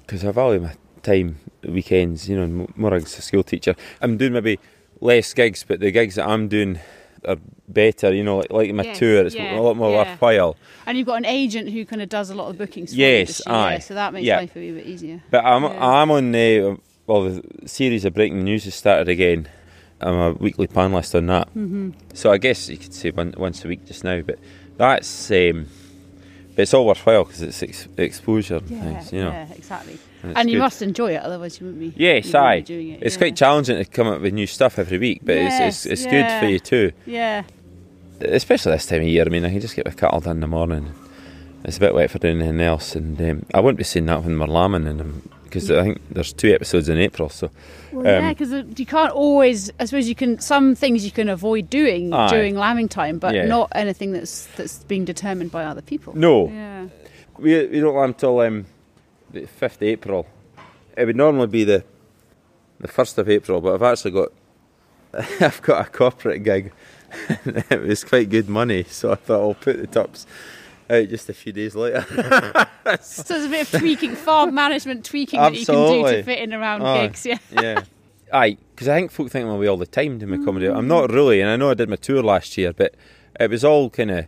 because 0.02 0.26
I 0.26 0.32
value 0.32 0.60
my 0.62 0.74
time, 1.04 1.38
weekends, 1.64 2.28
you 2.30 2.36
know, 2.38 2.44
and 2.44 2.78
Morag's 2.78 3.18
a 3.18 3.22
school 3.22 3.44
teacher, 3.44 3.76
I'm 4.02 4.18
doing 4.18 4.34
maybe 4.34 4.60
less 5.00 5.34
gigs, 5.34 5.64
but 5.68 5.80
the 5.80 5.92
gigs 5.92 6.16
that 6.16 6.28
I'm 6.28 6.48
doing 6.48 6.80
are 7.26 7.38
better, 7.68 8.14
you 8.14 8.24
know, 8.24 8.38
like, 8.38 8.52
like 8.52 8.74
my 8.74 8.84
Yes, 8.84 9.00
tour, 9.00 9.26
it's 9.26 9.36
yeah, 9.36 9.58
a 9.58 9.62
lot 9.62 9.76
more 9.78 9.92
yeah. 9.92 9.98
worthwhile. 10.12 10.56
And 10.86 10.98
you've 10.98 11.08
got 11.08 11.16
an 11.18 11.26
agent 11.26 11.70
who 11.70 11.86
kind 11.86 12.02
of 12.02 12.10
does 12.10 12.30
a 12.30 12.36
lot 12.36 12.50
of 12.50 12.58
bookings. 12.58 12.92
For 12.92 12.98
you, 12.98 13.06
Yes, 13.08 13.42
aye, 13.48 13.74
Yeah, 13.74 13.80
so 13.80 13.94
that 13.94 14.14
makes 14.14 14.26
yeah. 14.26 14.38
life 14.38 14.56
a 14.56 14.60
wee 14.60 14.72
bit 14.72 14.86
easier. 14.86 15.22
But 15.30 15.46
I'm. 15.46 15.66
I'm 15.66 16.12
on 16.12 16.32
the 16.32 16.78
well 17.06 17.24
the 17.24 17.44
series 17.68 18.04
of 18.06 18.14
breaking 18.14 18.44
news 18.44 18.66
has 18.66 18.76
started 18.76 19.08
again. 19.10 19.48
I'm 20.00 20.14
a 20.16 20.32
weekly 20.34 20.68
panelist 20.68 21.16
on 21.16 21.26
that. 21.28 21.48
Mm-hmm. 21.50 21.92
So 22.14 22.32
I 22.32 22.38
guess 22.38 22.70
you 22.70 22.78
could 22.78 22.94
say 22.94 23.10
one, 23.10 23.34
once 23.38 23.66
a 23.66 23.68
week 23.68 23.86
just 23.86 24.04
now, 24.04 24.22
but 24.22 24.38
that's 24.78 25.32
um, 25.32 25.68
but 26.56 26.64
it's 26.64 26.74
all 26.74 26.86
worthwhile 26.86 27.24
because 27.24 27.42
it's 27.42 27.62
ex- 27.64 27.88
exposure 27.98 28.58
and 28.58 28.68
things, 28.68 29.12
you 29.12 29.24
know. 29.24 29.30
yeah, 29.32 29.48
exactly. 29.56 29.98
And 30.30 30.38
And, 30.38 30.50
you 30.50 30.58
good. 30.58 30.64
must 30.64 30.82
enjoy 30.82 31.14
it, 31.16 31.22
otherwise 31.22 31.60
you 31.60 31.66
wouldn't 31.68 31.80
be. 31.82 31.94
Yes, 32.02 32.26
you 32.26 32.30
wouldn't 32.30 32.46
aye. 32.46 32.60
be 32.60 32.66
doing 32.66 32.90
it. 32.90 33.00
It's 33.04 33.16
yeah. 33.16 33.20
quite 33.20 33.36
challenging 33.36 33.78
to 33.78 33.86
come 33.86 34.08
up 34.08 34.22
with 34.22 34.34
new 34.34 34.48
stuff 34.48 34.78
every 34.80 34.98
week, 34.98 35.22
but 35.24 35.36
it's 35.36 35.60
Yes, 35.60 35.86
it's, 35.86 35.94
it's 35.94 36.06
yeah. 36.06 36.12
good 36.40 36.46
for 36.46 36.52
you 36.52 36.60
too. 36.60 36.92
Yeah, 37.06 37.44
Especially 38.22 38.72
this 38.72 38.86
time 38.88 39.02
of 39.02 39.08
year. 39.08 39.24
I 39.26 39.30
mean, 39.30 39.46
I 39.46 39.52
can 39.52 39.62
just 39.62 39.76
get 39.76 39.86
my 39.86 39.92
cattle 39.92 40.20
done 40.20 40.38
in 40.38 40.42
the 40.42 40.48
morning. 40.48 40.92
It's 41.64 41.78
a 41.78 41.80
bit 41.80 41.94
wet 41.94 42.10
for 42.10 42.18
doing 42.20 42.40
anything 42.42 42.62
else, 42.62 42.96
and 42.96 43.20
um, 43.22 43.46
I 43.54 43.60
wouldn't 43.60 43.78
be 43.78 43.84
saying 43.84 44.06
that 44.08 44.24
when 44.24 44.40
we're 44.40 44.48
lambing 44.48 44.88
in 44.88 44.98
them 44.98 45.30
because 45.44 45.70
I 45.72 45.84
think 45.84 46.02
there's 46.10 46.34
two 46.34 46.54
episodes 46.54 46.90
in 46.90 46.98
April. 46.98 47.30
So 47.30 47.50
well, 47.92 48.06
yeah, 48.06 48.20
Um, 48.28 48.30
because 48.34 48.80
you 48.80 48.86
can't 48.86 49.12
always. 49.12 49.72
I 49.80 49.86
suppose 49.86 50.08
you 50.08 50.16
can. 50.16 50.40
Some 50.40 50.76
things 50.76 51.06
you 51.06 51.12
can 51.12 51.30
avoid 51.30 51.70
doing 51.70 52.14
Aye. 52.14 52.30
during 52.30 52.56
lambing 52.56 52.88
time, 52.90 53.18
but 53.20 53.34
Yeah. 53.36 53.46
not 53.46 53.72
anything 53.76 54.14
that's 54.14 54.46
that's 54.56 54.84
being 54.86 55.06
determined 55.06 55.52
by 55.52 55.64
other 55.66 55.82
people. 55.82 56.16
no, 56.18 56.50
Yeah. 56.50 56.86
We, 57.38 57.68
we 57.68 57.80
don't 57.82 57.96
lamb 57.96 58.14
till 58.16 58.40
um, 58.40 58.66
the 59.32 59.46
fifth 59.46 59.82
April. 59.82 60.28
It 60.96 61.06
would 61.06 61.16
normally 61.16 61.48
be 61.48 61.64
the 61.64 61.84
the 62.80 62.88
first 62.88 63.18
of 63.18 63.30
April, 63.30 63.62
but 63.62 63.74
I've 63.74 63.84
actually 63.84 64.12
got 64.12 64.32
I've 65.42 65.62
got 65.62 65.88
a 65.88 65.90
corporate 65.90 66.44
gig. 66.44 66.72
it 67.46 67.82
was 67.82 68.04
quite 68.04 68.30
good 68.30 68.50
money, 68.50 68.84
so 68.84 69.12
I 69.12 69.16
thought 69.16 69.42
I'll 69.42 69.54
put 69.54 69.78
the 69.78 69.88
tups 69.88 70.28
out 70.90 71.08
just 71.10 71.30
a 71.30 71.34
few 71.34 71.54
days 71.54 71.76
later. 71.76 72.06
So 73.02 73.22
there's 73.24 73.44
a 73.44 73.50
bit 73.50 73.74
of 73.74 73.82
tweaking, 73.82 74.16
farm 74.16 74.56
management 74.56 75.04
tweaking 75.04 75.42
that 75.42 75.54
you 75.54 75.66
can 75.66 75.76
do 75.76 75.82
Absolutely. 75.82 76.12
to 76.14 76.24
fit 76.24 76.40
in 76.40 76.54
around 76.54 76.84
Aye. 76.84 77.08
gigs. 77.08 77.26
Yeah. 77.26 77.38
yeah, 77.52 77.84
aye, 78.32 78.56
because 78.74 78.88
I 78.88 78.96
think 78.96 79.12
folk 79.12 79.30
think 79.30 79.44
I'm 79.44 79.52
away 79.52 79.68
all 79.68 79.76
the 79.76 79.86
time 79.86 80.20
doing 80.20 80.40
my 80.40 80.46
comedy. 80.46 80.68
I'm 80.68 80.88
not 80.88 81.10
mm. 81.10 81.14
really, 81.14 81.42
and 81.42 81.50
I 81.50 81.58
know 81.58 81.70
I 81.70 81.74
did 81.74 81.90
my 81.90 81.98
tour 81.98 82.24
last 82.24 82.58
year, 82.58 82.72
but 82.72 82.96
it 83.38 83.50
was 83.50 83.66
all 83.66 83.90
kind 83.90 84.12
of 84.12 84.28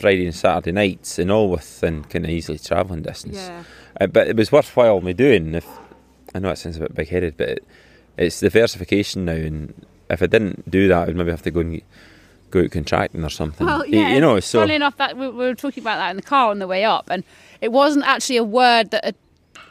Friday 0.00 0.24
and 0.24 0.34
Saturday 0.34 0.72
nights, 0.72 1.18
and 1.18 1.30
all 1.30 1.50
within 1.50 2.04
kind 2.04 2.24
of 2.24 2.30
easily 2.30 2.58
travelling 2.58 3.02
distance. 3.02 3.36
Yeah. 3.36 3.64
Uh, 4.00 4.06
but 4.06 4.28
it 4.28 4.36
was 4.36 4.50
worthwhile 4.50 5.00
me 5.00 5.12
doing. 5.12 5.54
If 5.54 5.66
I 6.34 6.38
know 6.38 6.50
it 6.50 6.56
sounds 6.56 6.76
a 6.76 6.80
bit 6.80 6.94
big 6.94 7.08
headed, 7.08 7.36
but 7.36 7.48
it, 7.48 7.64
it's 8.16 8.40
diversification 8.40 9.26
now. 9.26 9.32
And 9.32 9.86
if 10.08 10.22
I 10.22 10.26
didn't 10.26 10.70
do 10.70 10.88
that, 10.88 11.08
I'd 11.08 11.16
maybe 11.16 11.30
have 11.30 11.42
to 11.42 11.50
go 11.50 11.60
and 11.60 11.74
get, 11.74 11.84
go 12.50 12.62
out 12.62 12.70
contracting 12.70 13.24
or 13.24 13.30
something. 13.30 13.66
Well, 13.66 13.86
yeah. 13.86 14.14
you, 14.14 14.20
know. 14.20 14.40
So 14.40 14.60
Funnily 14.60 14.76
enough, 14.76 14.96
that 14.96 15.16
we, 15.16 15.28
we 15.28 15.36
were 15.36 15.54
talking 15.54 15.82
about 15.82 15.96
that 15.98 16.10
in 16.10 16.16
the 16.16 16.22
car 16.22 16.50
on 16.50 16.60
the 16.60 16.66
way 16.66 16.84
up, 16.84 17.10
and 17.10 17.22
it 17.60 17.72
wasn't 17.72 18.06
actually 18.06 18.38
a 18.38 18.44
word 18.44 18.90
that 18.92 19.04
had, 19.04 19.16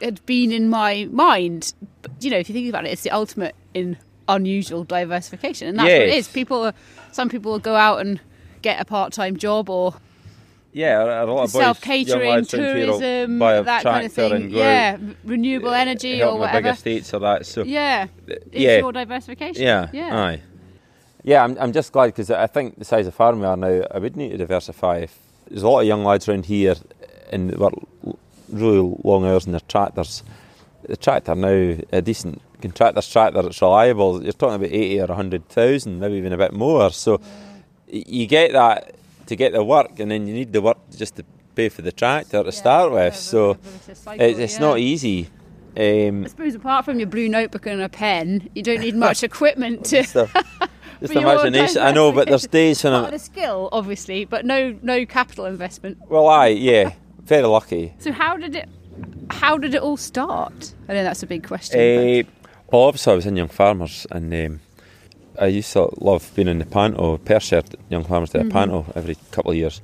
had 0.00 0.24
been 0.26 0.52
in 0.52 0.70
my 0.70 1.08
mind. 1.10 1.74
But, 2.02 2.12
you 2.20 2.30
know, 2.30 2.38
if 2.38 2.48
you 2.48 2.54
think 2.54 2.68
about 2.68 2.86
it, 2.86 2.90
it's 2.90 3.02
the 3.02 3.10
ultimate 3.10 3.56
in 3.74 3.96
unusual 4.28 4.84
diversification, 4.84 5.66
and 5.66 5.78
that's 5.78 5.88
what 5.88 6.02
it 6.02 6.14
is. 6.14 6.28
People, 6.28 6.66
are, 6.66 6.74
some 7.10 7.28
people 7.28 7.50
will 7.52 7.58
go 7.58 7.74
out 7.74 8.00
and 8.00 8.20
get 8.62 8.80
a 8.80 8.84
part-time 8.84 9.36
job 9.36 9.68
or 9.68 9.94
yeah, 10.72 11.00
a, 11.22 11.24
a 11.24 11.26
lot 11.26 11.44
of 11.44 11.50
self 11.50 11.84
young 11.86 11.96
catering, 11.96 12.28
lads 12.30 12.54
around 12.54 12.76
here 12.76 12.86
will 12.86 12.98
tourism, 13.00 13.38
buy 13.38 13.54
a 13.54 13.62
that 13.62 13.82
kind 13.82 14.06
of 14.06 14.12
thing. 14.12 14.32
and 14.32 14.52
go 14.52 14.58
Yeah, 14.58 14.96
renewable 15.24 15.72
energy 15.74 16.18
help 16.18 16.34
or 16.34 16.38
my 16.40 16.46
big 16.46 16.54
whatever. 16.64 16.74
estates 16.74 17.12
or 17.14 17.20
that. 17.20 17.46
So 17.46 17.62
Yeah, 17.64 18.06
it's 18.26 18.44
yeah, 18.52 18.78
your 18.78 18.92
diversification. 18.92 19.62
yeah, 19.62 19.88
yeah. 19.92 20.16
aye. 20.22 20.42
Yeah, 21.22 21.44
I'm, 21.44 21.56
I'm 21.60 21.72
just 21.72 21.92
glad 21.92 22.06
because 22.06 22.30
I 22.30 22.46
think 22.46 22.78
the 22.78 22.84
size 22.84 23.06
of 23.06 23.14
farm 23.14 23.40
we 23.40 23.46
are 23.46 23.56
now, 23.56 23.82
I 23.90 23.98
would 23.98 24.16
need 24.16 24.30
to 24.30 24.38
diversify. 24.38 24.98
If 24.98 25.18
there's 25.48 25.62
a 25.62 25.68
lot 25.68 25.80
of 25.80 25.86
young 25.86 26.04
lads 26.04 26.28
around 26.28 26.46
here 26.46 26.76
and 27.30 27.54
work 27.58 27.74
really 28.48 28.96
long 29.04 29.24
hours 29.26 29.46
in 29.46 29.52
their 29.52 29.60
tractors. 29.68 30.22
The 30.88 30.96
tractor 30.96 31.34
now, 31.34 31.76
a 31.92 32.00
decent 32.00 32.40
contractor's 32.62 33.08
tractor 33.08 33.42
that's 33.42 33.60
reliable, 33.60 34.22
you're 34.22 34.32
talking 34.32 34.56
about 34.56 34.70
80 34.72 35.00
or 35.02 35.06
100,000, 35.06 36.00
maybe 36.00 36.14
even 36.16 36.32
a 36.32 36.38
bit 36.38 36.52
more. 36.52 36.90
So 36.90 37.20
y 37.92 38.02
you 38.06 38.26
get 38.26 38.52
that 38.52 38.94
to 39.30 39.36
get 39.36 39.52
the 39.52 39.62
work 39.62 40.00
and 40.00 40.10
then 40.10 40.26
you 40.26 40.34
need 40.34 40.52
the 40.52 40.60
work 40.60 40.78
just 40.90 41.14
to 41.14 41.24
pay 41.54 41.68
for 41.68 41.82
the 41.82 41.92
tractor 41.92 42.42
to 42.42 42.50
start 42.50 42.90
with. 42.90 43.14
So 43.14 43.52
it, 44.18 44.40
it's 44.40 44.58
not 44.58 44.80
easy. 44.80 45.30
Um, 45.76 46.24
I 46.24 46.28
suppose 46.28 46.56
apart 46.56 46.84
from 46.84 46.98
your 46.98 47.06
blue 47.06 47.28
notebook 47.28 47.64
and 47.66 47.80
a 47.80 47.88
pen, 47.88 48.50
you 48.56 48.62
don't 48.64 48.80
need 48.80 48.96
much 48.96 49.22
equipment 49.30 49.84
to. 49.86 50.02
just 50.02 50.16
a, 50.16 50.28
just 51.00 51.14
imagination. 51.14 51.80
I 51.80 51.92
know, 51.92 52.10
but 52.10 52.26
there's 52.26 52.48
days 52.48 52.82
when 52.82 52.92
I'm. 52.96 53.08
the 53.12 53.20
skill, 53.20 53.68
obviously, 53.70 54.24
but 54.24 54.44
no 54.44 54.76
no 54.82 55.06
capital 55.06 55.44
investment. 55.44 55.98
Well, 56.08 56.26
I 56.26 56.48
yeah, 56.48 56.94
very 57.22 57.46
lucky. 57.46 57.94
So 58.00 58.10
how 58.10 58.36
did 58.36 58.56
it 58.56 58.68
how 59.30 59.58
did 59.58 59.76
it 59.76 59.80
all 59.80 59.96
start? 59.96 60.74
I 60.88 60.94
know 60.94 61.04
that's 61.04 61.22
a 61.22 61.28
big 61.28 61.46
question. 61.46 61.78
Uh, 61.78 62.28
well, 62.72 62.82
obviously, 62.82 63.12
I 63.12 63.16
was 63.16 63.26
in 63.26 63.36
Young 63.36 63.48
Farmers, 63.48 64.08
and 64.10 64.34
um, 64.34 64.60
I 65.40 65.46
used 65.46 65.72
to 65.72 65.88
love 66.00 66.30
being 66.34 66.48
in 66.48 66.58
the 66.58 66.66
panto. 66.66 67.16
Perthshire 67.18 67.62
Young 67.88 68.04
Farmers 68.04 68.30
did 68.30 68.42
a 68.42 68.44
Mm-hmm. 68.44 68.52
panto 68.52 68.86
every 68.94 69.16
couple 69.32 69.50
of 69.52 69.56
years. 69.56 69.80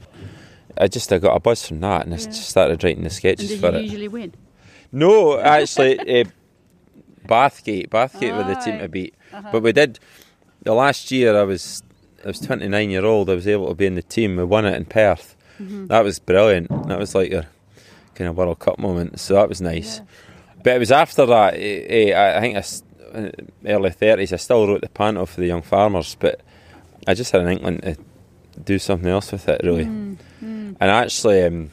I 0.79 0.87
just 0.89 1.11
I 1.13 1.19
got 1.19 1.35
a 1.37 1.41
buzz 1.41 1.67
from 1.67 1.81
that, 1.81 2.05
and 2.05 2.15
I 2.15 2.19
Yeah. 2.19 2.27
just 2.27 2.49
started 2.51 2.85
writing 2.85 3.03
the 3.05 3.11
sketches 3.11 3.51
and 3.51 3.61
did 3.61 3.61
for 3.61 3.73
you 3.73 3.79
it. 3.79 3.85
usually 3.85 4.09
win? 4.09 4.35
No, 4.93 5.39
actually, 5.41 6.21
uh, 6.21 6.25
Bathgate, 7.27 7.89
Bathgate 7.89 8.37
were 8.37 8.45
the 8.45 8.57
team 8.57 8.79
to 8.79 8.89
beat. 8.89 9.15
Uh-huh. 9.33 9.49
But 9.53 9.63
we 9.63 9.73
did 9.73 9.99
the 10.63 10.75
last 10.75 11.11
year. 11.11 11.37
I 11.39 11.43
was 11.45 11.83
I 12.25 12.29
was 12.29 12.41
29 12.41 12.91
year 12.91 13.05
old. 13.05 13.31
I 13.31 13.35
was 13.35 13.49
able 13.49 13.69
to 13.69 13.75
be 13.75 13.87
in 13.87 13.95
the 13.95 14.03
team. 14.03 14.37
We 14.37 14.45
won 14.45 14.65
it 14.67 14.75
in 14.77 14.85
Perth. 14.85 15.35
That 15.59 16.05
was 16.05 16.19
brilliant. 16.19 16.87
That 16.89 16.99
was 16.99 17.15
like 17.15 17.31
your 17.31 17.47
kind 18.15 18.29
of 18.29 18.37
World 18.37 18.59
Cup 18.59 18.79
moment. 18.79 19.19
So 19.19 19.35
that 19.35 19.49
was 19.49 19.61
nice. 19.61 20.03
But 20.63 20.77
it 20.77 20.79
was 20.79 20.93
after 20.93 21.25
that. 21.27 21.55
eh, 21.55 21.85
eh, 21.89 22.13
I 22.13 22.37
I 22.37 22.41
think 22.41 22.57
I 22.57 22.63
early 23.65 23.91
30s. 23.91 24.33
I 24.33 24.37
still 24.37 24.67
wrote 24.67 24.81
the 24.81 24.89
panto 24.89 25.27
for 25.27 25.41
the 25.41 25.47
young 25.47 25.63
farmers, 25.63 26.17
but 26.19 26.41
I 27.07 27.15
just 27.15 27.33
had 27.33 27.43
an 27.43 27.49
inkling 27.49 27.81
to 27.81 27.97
do 28.65 28.79
something 28.79 29.09
else 29.09 29.33
with 29.33 29.49
it, 29.49 29.61
really. 29.63 29.85
And 29.85 30.77
actually, 30.81 31.43
um, 31.43 31.71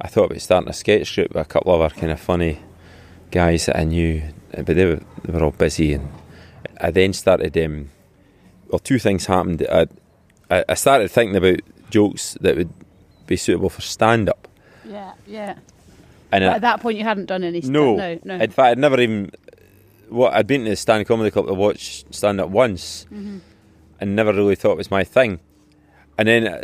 I 0.00 0.08
thought 0.08 0.26
about 0.26 0.40
starting 0.40 0.68
a 0.68 0.72
sketch 0.74 1.14
group 1.14 1.28
with 1.28 1.40
a 1.40 1.44
couple 1.48 1.74
of 1.74 1.80
our 1.80 1.90
kind 1.90 2.12
of 2.12 2.20
funny 2.20 2.60
guys 3.30 3.66
that 3.66 3.78
I 3.78 3.84
knew, 3.84 4.22
uh, 4.56 4.62
but 4.62 4.76
they 4.76 4.84
were, 4.84 5.00
they 5.24 5.32
were 5.32 5.44
all 5.44 5.50
busy. 5.50 5.94
And 5.94 6.08
I 6.80 6.90
then 6.90 7.12
started. 7.12 7.56
Um, 7.56 7.90
well, 8.68 8.78
two 8.78 8.98
things 8.98 9.26
happened. 9.26 9.66
I, 9.70 9.86
I 10.50 10.74
started 10.74 11.10
thinking 11.10 11.36
about 11.36 11.60
jokes 11.90 12.36
that 12.40 12.56
would 12.56 12.72
be 13.26 13.36
suitable 13.36 13.70
for 13.70 13.80
stand 13.80 14.28
up. 14.28 14.46
Yeah, 14.84 15.12
yeah. 15.26 15.54
And 16.30 16.44
I, 16.44 16.54
at 16.54 16.60
that 16.60 16.80
point, 16.80 16.98
you 16.98 17.04
hadn't 17.04 17.26
done 17.26 17.42
any. 17.42 17.60
no, 17.60 17.96
no, 17.96 18.18
no. 18.24 18.34
In 18.34 18.50
fact, 18.50 18.72
I'd 18.72 18.78
never 18.78 19.00
even. 19.00 19.30
What 20.08 20.32
I'd 20.34 20.46
been 20.46 20.64
to 20.64 20.70
the 20.70 20.76
stand 20.76 21.06
comedy 21.06 21.30
club 21.30 21.46
to 21.46 21.54
watch 21.54 22.04
stand 22.10 22.40
up 22.40 22.48
once, 22.50 23.04
Mm-hmm. 23.12 23.38
and 24.00 24.16
never 24.16 24.32
really 24.32 24.54
thought 24.56 24.72
it 24.72 24.78
was 24.78 24.90
my 24.90 25.04
thing. 25.04 25.40
And 26.16 26.26
then 26.28 26.46
uh, 26.48 26.60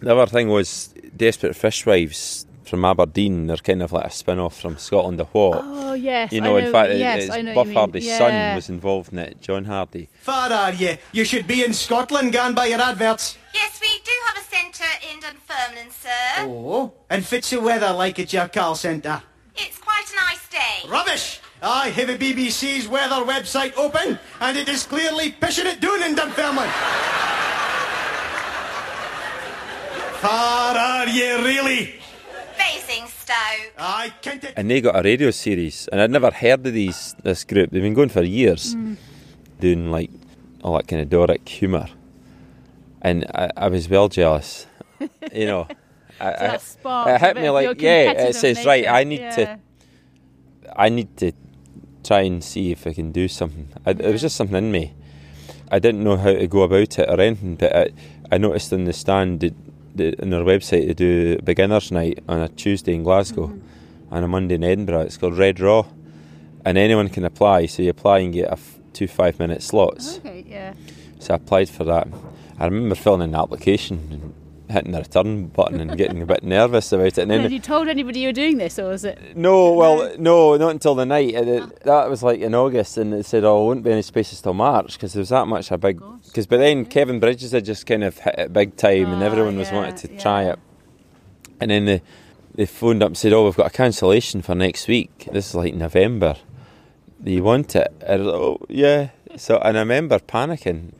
the 0.00 0.14
other 0.16 0.30
thing 0.30 0.48
was 0.48 0.92
Desperate 1.16 1.54
Fishwives 1.56 2.46
from 2.64 2.84
Aberdeen. 2.84 3.46
They're 3.46 3.56
kind 3.58 3.82
of 3.82 3.92
like 3.92 4.06
a 4.06 4.10
spin 4.10 4.38
off 4.38 4.60
from 4.60 4.76
Scotland 4.78 5.18
the 5.18 5.24
What. 5.26 5.60
oh 5.62 5.94
yes, 5.94 6.32
you 6.32 6.40
I 6.40 6.44
know, 6.44 6.56
in 6.56 6.72
fact, 6.72 6.90
it- 6.90 6.98
yes, 6.98 7.24
it's 7.24 7.32
I 7.32 7.42
know 7.42 7.54
Buff 7.54 7.68
what. 7.68 7.76
Hardy's 7.76 8.06
yeah. 8.06 8.18
son 8.18 8.54
was 8.56 8.68
involved 8.68 9.12
in 9.12 9.18
it, 9.20 9.40
John 9.40 9.64
Hardy. 9.66 10.08
Far 10.20 10.50
are 10.52 10.72
ye? 10.72 10.98
You 11.12 11.24
should 11.24 11.46
be 11.46 11.64
in 11.64 11.72
Scotland, 11.72 12.32
gone 12.32 12.54
by 12.54 12.66
your 12.66 12.80
adverts. 12.80 13.36
Yes, 13.54 13.78
we 13.80 13.88
do 14.04 14.10
have 14.26 14.44
a 14.44 14.48
centre 14.48 14.94
in 15.12 15.20
Dunfermline, 15.20 15.90
sir. 15.90 16.08
Oh. 16.40 16.92
And 17.08 17.24
fits 17.24 17.50
the 17.50 17.60
weather 17.60 17.92
like 17.92 18.18
at 18.18 18.32
your 18.32 18.48
call 18.48 18.74
centre. 18.74 19.22
It's 19.56 19.78
quite 19.78 20.04
a 20.12 20.16
nice 20.16 20.48
day. 20.48 20.88
Rubbish! 20.88 21.40
I 21.66 21.88
have 21.88 22.08
a 22.10 22.18
BBC's 22.18 22.86
weather 22.88 23.24
website 23.24 23.74
open, 23.76 24.18
and 24.40 24.56
it 24.58 24.68
is 24.68 24.84
clearly 24.84 25.32
pissing 25.32 25.64
it 25.64 25.80
down 25.80 26.02
in 26.02 26.14
Dunfermline. 26.14 26.68
Far 30.20 30.76
are 30.76 31.08
ye, 31.08 31.32
really? 31.42 31.94
Facing 32.56 33.04
Basingstoke. 33.04 33.72
I 33.78 34.12
can't 34.22 34.44
it. 34.44 34.52
and 34.56 34.70
they 34.70 34.80
got 34.80 34.96
a 34.96 35.02
radio 35.02 35.30
series, 35.30 35.88
and 35.88 36.00
I'd 36.00 36.10
never 36.10 36.30
heard 36.30 36.66
of 36.66 36.72
these 36.72 37.14
this 37.22 37.44
group. 37.44 37.70
They've 37.70 37.82
been 37.82 37.94
going 37.94 38.08
for 38.10 38.22
years, 38.22 38.74
Mm. 38.74 38.96
doing 39.60 39.90
like 39.90 40.10
all 40.62 40.76
that 40.76 40.86
kind 40.88 41.00
of 41.02 41.08
Doric 41.08 41.48
humour, 41.48 41.88
and 43.02 43.24
I, 43.34 43.50
I 43.56 43.68
was 43.68 43.88
well 43.88 44.08
jealous. 44.08 44.66
you 45.32 45.46
know, 45.46 45.66
I, 46.20 46.56
So 46.58 46.76
that 46.84 46.86
I- 46.86 47.14
it 47.14 47.20
hit 47.20 47.36
me 47.36 47.50
like, 47.50 47.80
yeah, 47.80 47.90
it 47.90 48.06
competitive 48.16 48.36
says 48.36 48.66
right. 48.66 48.86
I 48.88 49.04
need 49.04 49.20
Yeah. 49.20 49.36
to, 49.36 49.58
I 50.76 50.88
need 50.88 51.16
to 51.18 51.32
try 52.04 52.20
and 52.22 52.42
see 52.44 52.70
if 52.72 52.86
I 52.86 52.92
can 52.92 53.12
do 53.12 53.28
something. 53.28 53.68
I, 53.86 53.90
It 53.90 54.12
was 54.12 54.20
just 54.20 54.36
something 54.36 54.56
in 54.56 54.70
me. 54.70 54.92
I 55.70 55.78
didn't 55.78 56.04
know 56.04 56.16
how 56.16 56.32
to 56.32 56.46
go 56.46 56.62
about 56.62 56.98
it 56.98 57.08
or 57.08 57.20
anything, 57.20 57.56
but 57.56 57.74
I, 57.74 57.88
I 58.30 58.38
noticed 58.38 58.72
on 58.72 58.84
the 58.84 58.92
stand 58.92 59.40
that, 59.40 59.54
that 59.96 60.20
on 60.20 60.30
their 60.30 60.44
website 60.44 60.86
they 60.86 60.94
do 60.94 61.38
beginners 61.38 61.90
night 61.90 62.22
on 62.28 62.40
a 62.40 62.48
Tuesday 62.48 62.94
in 62.94 63.02
Glasgow 63.02 63.48
Mm-hmm. 63.48 64.14
and 64.14 64.24
a 64.24 64.28
Monday 64.28 64.54
in 64.56 64.64
Edinburgh. 64.64 65.00
It's 65.02 65.16
called 65.16 65.36
Red 65.38 65.58
Raw, 65.60 65.86
and 66.64 66.78
anyone 66.78 67.08
can 67.08 67.24
apply. 67.24 67.66
So 67.66 67.82
you 67.82 67.90
apply 67.90 68.18
and 68.20 68.32
get 68.32 68.48
a 68.48 68.52
f- 68.52 68.78
two 68.92 69.08
five 69.08 69.38
minute 69.38 69.62
slots. 69.62 70.18
Okay, 70.18 70.44
yeah. 70.46 70.74
So 71.18 71.32
I 71.34 71.36
applied 71.36 71.68
for 71.70 71.84
that. 71.84 72.06
I 72.58 72.66
remember 72.66 72.94
filling 72.94 73.22
in 73.22 73.32
the 73.32 73.38
application 73.40 74.08
and 74.12 74.34
hitting 74.70 74.92
the 74.92 74.98
return 75.00 75.46
button 75.48 75.80
and 75.80 75.96
getting 75.96 76.22
a 76.22 76.26
bit 76.26 76.42
nervous 76.56 76.90
about 76.92 77.06
it. 77.06 77.18
And 77.18 77.30
then 77.30 77.40
had 77.42 77.52
you 77.52 77.58
told 77.60 77.88
anybody 77.88 78.20
you 78.20 78.28
were 78.28 78.32
doing 78.32 78.56
this, 78.58 78.78
or 78.78 78.88
was 78.88 79.04
it? 79.04 79.36
no, 79.36 79.72
well, 79.72 80.14
no, 80.18 80.56
not 80.56 80.70
until 80.70 80.94
the 80.94 81.04
night. 81.06 81.34
And 81.34 81.48
it- 81.48 81.80
that 81.84 82.08
was 82.08 82.22
like 82.22 82.40
in 82.40 82.54
August, 82.54 82.96
and 82.96 83.12
it 83.12 83.26
said, 83.26 83.44
"Oh, 83.44 83.58
there 83.58 83.66
wouldn't 83.68 83.84
be 83.84 83.92
any 83.92 84.02
spaces 84.02 84.40
till 84.40 84.54
March 84.54 84.94
because 84.94 85.12
there 85.12 85.20
was 85.20 85.28
that 85.28 85.46
much 85.48 85.70
a 85.70 85.78
big." 85.78 86.00
Because 86.26 86.46
by 86.46 86.56
then 86.56 86.84
Kevin 86.86 87.20
Bridges 87.20 87.52
had 87.52 87.64
just 87.64 87.86
kind 87.86 88.02
of 88.04 88.18
hit 88.18 88.34
it 88.38 88.52
big 88.52 88.76
time, 88.76 89.12
and 89.12 89.22
Ah, 89.22 89.26
everyone 89.26 89.56
was 89.58 89.68
yeah, 89.70 89.74
wanting 89.76 89.96
to 89.96 90.08
try 90.18 90.44
it. 90.44 90.58
And 91.60 91.70
then 91.70 91.84
they 91.84 92.02
they 92.54 92.66
phoned 92.66 93.02
up 93.02 93.08
and 93.08 93.16
said, 93.16 93.32
"Oh, 93.32 93.44
we've 93.44 93.56
got 93.56 93.66
a 93.66 93.70
cancellation 93.76 94.40
for 94.42 94.54
next 94.54 94.88
week. 94.88 95.28
This 95.32 95.48
is 95.50 95.54
like 95.54 95.74
November. 95.74 96.36
Do 97.22 97.30
you 97.30 97.42
want 97.42 97.74
it?" 97.76 97.92
Was 98.08 98.20
"Oh, 98.20 98.58
yeah." 98.68 99.08
So 99.36 99.58
and 99.58 99.76
I 99.76 99.80
remember 99.80 100.18
panicking, 100.20 100.92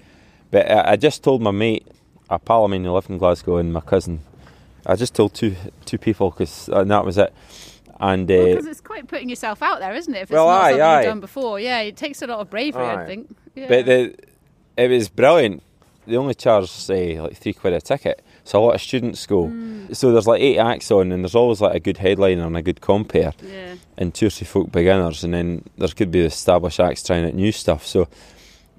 but 0.50 0.70
I, 0.70 0.92
I 0.92 0.96
just 0.96 1.22
told 1.22 1.40
my 1.40 1.50
mate, 1.52 1.86
a 2.30 2.38
pal 2.38 2.64
of 2.64 2.70
mine 2.70 2.84
who 2.84 2.92
lived 2.92 3.10
in 3.10 3.18
Glasgow, 3.18 3.56
and 3.56 3.72
my 3.72 3.80
cousin. 3.80 4.20
I 4.86 4.96
just 4.96 5.14
told 5.14 5.34
two 5.34 5.56
two 5.84 5.98
people 5.98 6.30
because 6.30 6.68
and 6.68 6.90
that 6.90 7.04
was 7.04 7.18
it. 7.18 7.32
And 8.00 8.30
uh, 8.30 8.44
Because 8.44 8.66
it's 8.66 8.80
quite 8.80 9.06
putting 9.06 9.28
yourself 9.28 9.62
out 9.62 9.78
there, 9.78 9.94
isn't 9.94 10.12
it? 10.14 10.18
If 10.18 10.22
it's 10.24 10.32
Well, 10.32 10.46
not 10.46 10.62
aye, 10.64 10.70
something 10.70 10.82
aye. 10.82 11.00
you've 11.02 11.10
done 11.10 11.20
before, 11.20 11.60
yeah, 11.60 11.80
it 11.80 11.96
takes 11.96 12.22
a 12.22 12.26
lot 12.26 12.40
of 12.40 12.50
bravery, 12.50 12.84
I 12.84 13.06
think. 13.06 13.34
Yeah. 13.54 13.68
But 13.68 13.86
the, 13.86 14.16
it 14.76 14.90
was 14.90 15.08
brilliant. 15.08 15.62
They 16.06 16.16
only 16.16 16.34
charge 16.34 16.68
say 16.68 17.18
like 17.20 17.36
three 17.36 17.54
quid 17.54 17.72
a 17.72 17.80
ticket, 17.80 18.22
so 18.42 18.58
a 18.58 18.62
lot 18.62 18.74
of 18.74 18.82
students 18.82 19.24
go. 19.26 19.44
Mm. 19.46 19.96
So 19.96 20.12
there's 20.12 20.26
like 20.26 20.42
eight 20.42 20.58
acts 20.58 20.90
on, 20.90 21.12
and 21.12 21.24
there's 21.24 21.34
always 21.36 21.62
like 21.62 21.74
a 21.76 21.80
good 21.80 21.96
headliner 21.96 22.44
and 22.46 22.56
a 22.56 22.62
good 22.62 22.80
compare, 22.82 23.32
yeah. 23.42 23.76
and 23.96 24.12
two 24.12 24.26
or 24.26 24.30
three 24.30 24.46
folk 24.46 24.70
beginners, 24.70 25.24
and 25.24 25.32
then 25.32 25.64
there 25.78 25.88
could 25.88 26.10
be 26.10 26.20
established 26.20 26.80
acts 26.80 27.02
trying 27.04 27.24
out 27.24 27.32
new 27.34 27.52
stuff. 27.52 27.86
So 27.86 28.08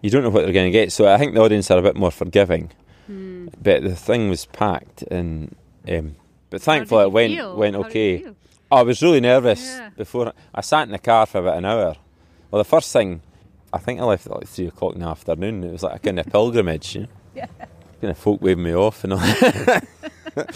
you 0.02 0.12
don't 0.12 0.22
know 0.22 0.30
what 0.30 0.44
they're 0.44 0.54
going 0.54 0.72
to 0.72 0.78
get. 0.78 0.92
So 0.92 1.12
I 1.12 1.18
think 1.18 1.34
the 1.34 1.42
audience 1.42 1.72
are 1.72 1.80
a 1.80 1.82
bit 1.82 1.96
more 1.96 2.12
forgiving. 2.12 2.70
Hmm. 3.08 3.48
But 3.62 3.84
the 3.84 3.96
thing 3.96 4.30
was 4.30 4.46
packed, 4.46 5.04
and 5.04 5.56
um, 5.88 6.16
but 6.50 6.62
thankfully 6.62 7.04
it 7.04 7.12
went 7.12 7.34
feel? 7.34 7.56
went 7.56 7.76
okay. 7.76 8.20
feel? 8.20 8.36
I 8.72 8.82
was 8.82 9.02
really 9.02 9.22
nervous 9.22 9.64
Yeah. 9.64 9.90
before. 9.96 10.34
I 10.54 10.62
sat 10.62 10.84
in 10.88 10.92
the 10.92 11.00
car 11.00 11.26
for 11.26 11.40
about 11.40 11.58
an 11.58 11.66
hour. 11.66 11.96
Well, 12.52 12.58
the 12.64 12.68
first 12.70 12.92
thing, 12.92 13.22
I 13.72 13.78
think 13.78 14.00
I 14.00 14.04
left 14.04 14.26
at 14.26 14.34
like 14.34 14.48
three 14.48 14.68
o'clock 14.68 14.94
in 14.96 15.02
the 15.02 15.08
afternoon. 15.08 15.64
It 15.64 15.72
was 15.72 15.84
like 15.84 15.96
a 15.98 16.00
kind 16.00 16.20
of 16.20 16.26
pilgrimage, 16.28 16.96
you 16.96 17.02
know? 17.02 17.08
Yeah. 17.36 17.48
Kind 18.02 18.12
of 18.12 18.18
folk 18.18 18.42
waving 18.42 18.64
me 18.64 18.74
off 18.76 19.04
and 19.04 19.14
all. 19.14 19.20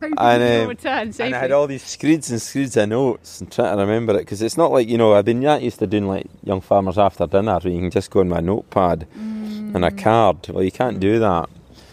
And, 0.00 0.18
um, 0.18 0.76
and. 0.84 1.20
I 1.34 1.38
had 1.38 1.52
all 1.52 1.68
these 1.68 1.84
screeds 1.84 2.28
and 2.32 2.42
screeds 2.42 2.76
of 2.76 2.88
notes 2.88 3.40
and 3.40 3.52
trying 3.52 3.76
to 3.76 3.82
remember 3.82 4.14
it 4.14 4.18
because 4.22 4.42
it's 4.42 4.56
not 4.56 4.72
like 4.72 4.88
you 4.88 4.98
know 4.98 5.14
I've 5.14 5.24
been 5.24 5.38
that 5.42 5.62
used 5.62 5.78
to 5.78 5.86
doing 5.86 6.08
like 6.08 6.26
young 6.42 6.60
farmers 6.60 6.98
after 6.98 7.24
dinner 7.28 7.60
where 7.60 7.72
you 7.72 7.78
can 7.78 7.90
just 7.92 8.10
go 8.10 8.18
on 8.18 8.28
my 8.28 8.40
notepad 8.40 9.06
and 9.14 9.76
a 9.84 9.90
Mm. 9.92 9.98
card. 10.02 10.48
Well, 10.48 10.64
you 10.64 10.72
can't 10.72 10.98
do 10.98 11.20
that. 11.20 11.48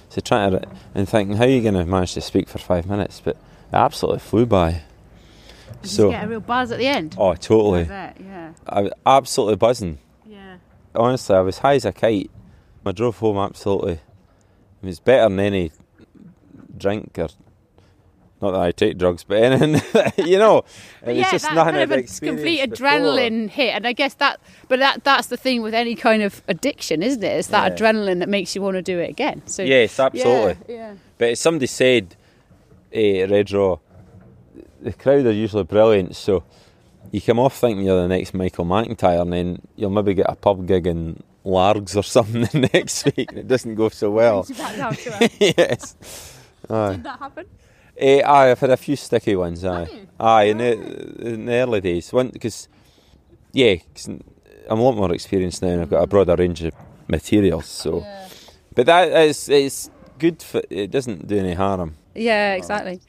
So 0.09 0.21
trying 0.21 0.51
to 0.51 0.67
and 0.95 1.07
thinking 1.07 1.37
how 1.37 1.43
are 1.43 1.47
you 1.47 1.61
going 1.61 1.75
to 1.75 1.85
manage 1.85 2.13
to 2.15 2.21
speak 2.21 2.49
for 2.49 2.57
five 2.57 2.85
minutes, 2.87 3.21
but 3.23 3.35
it 3.35 3.75
absolutely 3.75 4.19
flew 4.19 4.45
by. 4.45 4.81
Did 5.81 5.91
So 5.91 6.05
you 6.05 6.11
get 6.11 6.25
a 6.25 6.27
real 6.27 6.39
buzz 6.39 6.71
at 6.71 6.79
the 6.79 6.87
end? 6.87 7.15
oh, 7.17 7.29
I 7.29 7.35
totally. 7.35 7.83
bet, 7.85 8.17
yeah. 8.19 8.53
I 8.67 8.81
was 8.81 8.91
absolutely 9.05 9.55
buzzing. 9.57 9.99
Yeah. 10.25 10.57
Honestly, 10.95 11.35
I 11.35 11.41
was 11.41 11.59
high 11.59 11.75
as 11.75 11.85
a 11.85 11.93
kite. 11.93 12.31
I 12.85 12.91
drove 12.91 13.17
home 13.19 13.37
absolutely. 13.37 13.93
It 14.81 14.85
was 14.85 14.99
better 14.99 15.29
than 15.29 15.39
any 15.39 15.71
drink 16.75 17.19
or 17.19 17.27
not 18.41 18.51
that 18.51 18.61
I 18.61 18.71
take 18.71 18.97
drugs, 18.97 19.23
but 19.23 19.41
anything. 19.43 20.25
you 20.25 20.37
know, 20.37 20.63
was 21.05 21.17
yeah, 21.17 21.31
just 21.31 21.45
that 21.45 21.55
nothing 21.55 21.73
kind 21.75 21.91
of 21.91 21.91
a 21.91 22.03
complete 22.03 22.69
before. 22.69 22.87
adrenaline 22.87 23.49
hit, 23.49 23.75
and 23.75 23.85
I 23.85 23.93
guess 23.93 24.13
that, 24.15 24.39
but 24.67 24.79
that 24.79 25.03
that's 25.03 25.27
the 25.27 25.37
thing 25.37 25.61
with 25.61 25.73
any 25.73 25.95
kind 25.95 26.23
of 26.23 26.41
addiction, 26.47 27.03
isn't 27.03 27.23
it? 27.23 27.27
It's 27.27 27.49
that 27.49 27.71
Yeah. 27.71 27.77
adrenaline 27.91 28.19
that 28.19 28.29
makes 28.29 28.55
you 28.55 28.61
want 28.61 28.75
to 28.75 28.81
do 28.81 28.99
it 28.99 29.09
again. 29.09 29.41
So 29.45 29.63
Yes, 29.63 29.99
absolutely. 29.99 30.57
Yeah, 30.73 30.75
yeah. 30.75 30.93
But 31.17 31.29
as 31.31 31.39
somebody 31.39 31.67
said, 31.67 32.15
eh, 32.93 33.25
Red 33.29 33.51
Raw, 33.51 33.79
the 34.81 34.93
crowd 34.93 35.25
are 35.25 35.31
usually 35.31 35.63
brilliant, 35.63 36.15
so 36.15 36.43
you 37.11 37.19
come 37.21 37.39
off 37.39 37.57
thinking 37.57 37.85
you're 37.85 38.01
the 38.01 38.07
next 38.07 38.33
Michael 38.33 38.65
McIntyre, 38.65 39.21
and 39.21 39.33
then 39.33 39.61
you'll 39.75 39.89
maybe 39.89 40.13
get 40.13 40.27
a 40.29 40.35
pub 40.35 40.65
gig 40.67 40.87
in 40.87 41.21
Largs 41.43 41.97
or 41.97 42.03
something 42.17 42.41
the 42.43 42.69
next 42.73 43.03
week, 43.17 43.31
and 43.31 43.39
it 43.39 43.47
doesn't 43.47 43.75
go 43.75 43.89
so 43.89 44.11
well. 44.11 44.43
Brings 44.43 44.49
you 44.59 44.63
back 44.63 44.75
down 44.77 44.95
to 44.95 45.23
earth. 45.23 45.37
yes. 45.57 45.95
Did 46.67 47.03
that 47.03 47.19
happen? 47.19 47.45
Eh, 47.99 48.21
aye, 48.25 48.51
I've 48.51 48.59
had 48.59 48.69
a 48.69 48.77
few 48.77 48.95
sticky 48.95 49.35
ones. 49.35 49.65
Aye, 49.65 49.89
you? 49.91 50.07
aye, 50.19 50.43
in 50.43 50.57
the, 50.59 50.71
in 51.33 51.45
the 51.45 51.53
early 51.53 51.81
days. 51.81 52.13
One 52.13 52.29
because, 52.29 52.69
yeah, 53.51 53.75
'cause 53.93 54.07
I'm 54.69 54.79
a 54.79 54.81
lot 54.83 54.95
more 54.95 55.13
experienced 55.13 55.61
now, 55.61 55.69
and 55.69 55.81
I've 55.81 55.89
got 55.89 56.03
a 56.03 56.07
broader 56.07 56.35
range 56.35 56.63
of 56.63 56.73
materials. 57.09 57.65
So, 57.65 58.05
but 58.73 58.85
that 58.85 59.11
is 59.27 59.49
it's 59.49 59.89
good. 60.17 60.41
For, 60.41 60.61
it 60.69 60.91
doesn't 60.91 61.27
do 61.27 61.37
any 61.37 61.53
harm. 61.55 61.95
Yeah, 62.15 62.53
exactly. 62.53 63.01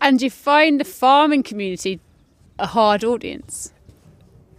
And 0.00 0.22
you 0.22 0.30
find 0.30 0.78
the 0.80 0.84
farming 0.84 1.42
community 1.42 2.00
a 2.58 2.66
hard 2.66 3.02
audience? 3.04 3.72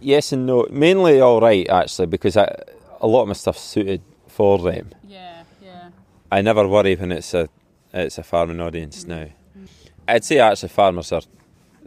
Yes 0.00 0.32
and 0.32 0.46
no. 0.46 0.66
Mainly 0.70 1.20
all 1.20 1.40
right 1.40 1.68
actually, 1.68 2.06
because 2.06 2.36
I, 2.36 2.54
a 3.00 3.06
lot 3.06 3.22
of 3.22 3.28
my 3.28 3.34
stuff's 3.34 3.60
suited 3.62 4.02
for 4.26 4.58
them. 4.58 4.90
Yeah, 5.06 5.42
yeah. 5.62 5.88
I 6.30 6.42
never 6.42 6.68
worry 6.68 6.94
when 6.96 7.10
it's 7.12 7.32
a 7.34 7.48
it's 7.92 8.18
a 8.18 8.22
farming 8.22 8.60
audience 8.60 9.06
now. 9.06 9.26
I'd 10.08 10.24
say 10.24 10.38
actually 10.38 10.70
farmers 10.70 11.12
are 11.12 11.22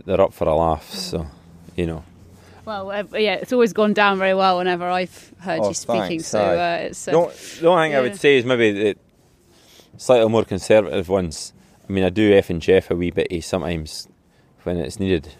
they're 0.05 0.21
up 0.21 0.33
for 0.33 0.47
a 0.47 0.55
laugh. 0.55 0.89
So, 0.91 1.27
you 1.75 1.85
know. 1.87 2.03
Well, 2.65 2.91
uh, 2.91 3.03
yeah, 3.17 3.35
it's 3.35 3.51
always 3.51 3.73
gone 3.73 3.93
down 3.93 4.19
very 4.19 4.33
well 4.35 4.57
whenever 4.59 4.87
I've 4.89 5.31
heard 5.39 5.59
Oh, 5.61 5.69
you 5.69 5.73
speaking. 5.73 6.01
thanks, 6.01 6.27
so 6.27 6.39
aye. 6.39 6.75
uh, 6.75 6.77
it's 6.87 7.07
uh, 7.07 7.11
The 7.11 7.17
only 7.17 7.33
the 7.59 7.67
only 7.67 7.87
thing 7.89 7.95
I 7.95 8.01
would 8.01 8.19
say 8.19 8.37
is 8.37 8.45
maybe 8.45 8.71
that 8.83 8.97
slightly 9.97 10.29
more 10.29 10.45
conservative 10.45 11.09
ones. 11.09 11.53
I 11.89 11.91
mean, 11.91 12.03
I 12.03 12.09
do 12.09 12.33
F 12.33 12.49
and 12.49 12.61
Jeff 12.61 12.89
a 12.91 12.95
wee 12.95 13.11
bit 13.11 13.43
sometimes 13.43 14.07
when 14.63 14.77
it's 14.77 14.99
needed. 14.99 15.33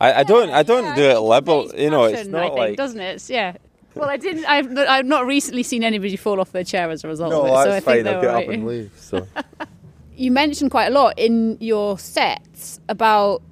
I, 0.00 0.20
I 0.20 0.22
don't 0.24 0.50
I 0.50 0.62
don't 0.62 0.84
Yeah, 0.84 0.94
do 0.94 1.02
I 1.02 1.10
it 1.10 1.14
think 1.14 1.28
liberal. 1.28 1.64
it's 1.70 1.74
You 1.80 1.90
know, 1.90 2.04
it's 2.04 2.28
not 2.28 2.42
I 2.42 2.46
think, 2.46 2.58
like 2.58 2.76
doesn't 2.76 3.00
it? 3.00 3.14
It's, 3.16 3.28
yeah. 3.30 3.56
Well, 3.94 4.08
I 4.08 4.16
didn't. 4.16 4.46
I've 4.46 4.78
I've 4.78 5.04
not 5.04 5.26
recently 5.26 5.62
seen 5.62 5.84
anybody 5.84 6.16
fall 6.16 6.40
off 6.40 6.50
their 6.52 6.64
chair 6.64 6.90
as 6.90 7.04
a 7.04 7.08
result 7.08 7.32
of 7.32 7.44
it, 7.46 7.50
so 7.50 7.72
I 7.74 7.80
think 7.80 8.04
they're 8.04 8.18
all 8.30 8.36
right. 8.36 8.62
leave. 8.64 8.92
So 8.98 9.26
You 10.16 10.30
mentioned 10.30 10.70
quite 10.70 10.86
a 10.86 10.90
lot 10.90 11.18
in 11.18 11.56
your 11.60 11.98
sets 11.98 12.80
about 12.88 13.42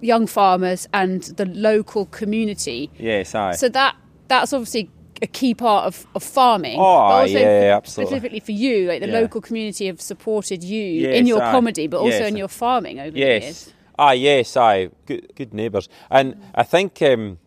young 0.00 0.26
farmers 0.26 0.88
and 0.92 1.22
the 1.22 1.46
local 1.46 2.06
community. 2.06 2.90
yes, 2.98 3.34
aye. 3.34 3.52
So 3.52 3.68
that 3.70 3.96
that's 4.28 4.52
obviously 4.52 4.90
a 5.22 5.26
key 5.26 5.54
part 5.54 5.86
of, 5.86 6.06
of 6.14 6.22
farming. 6.22 6.78
Oh, 6.78 6.82
but 6.82 7.22
also 7.22 7.38
yeah, 7.38 7.60
for- 7.70 7.76
absolutely. 7.76 8.10
Specifically 8.10 8.40
for 8.40 8.52
you, 8.52 8.86
like 8.88 9.00
the 9.00 9.08
Yeah. 9.08 9.20
local 9.20 9.40
community 9.40 9.86
have 9.86 10.00
supported 10.00 10.62
you 10.62 10.82
Yes, 10.82 11.18
in 11.18 11.26
your 11.26 11.42
aye. 11.42 11.50
comedy, 11.52 11.86
but 11.86 11.98
also 11.98 12.18
Yes. 12.18 12.28
in 12.28 12.36
your 12.36 12.48
farming 12.48 12.98
over 13.00 13.10
the 13.12 13.18
years. 13.20 13.72
ah, 13.98 14.10
yes, 14.12 14.56
aye. 14.56 14.90
Good, 15.06 15.32
good 15.34 15.54
neighbours, 15.54 15.88
and 16.10 16.34
I 16.54 16.64
think 16.64 17.00
um, 17.02 17.38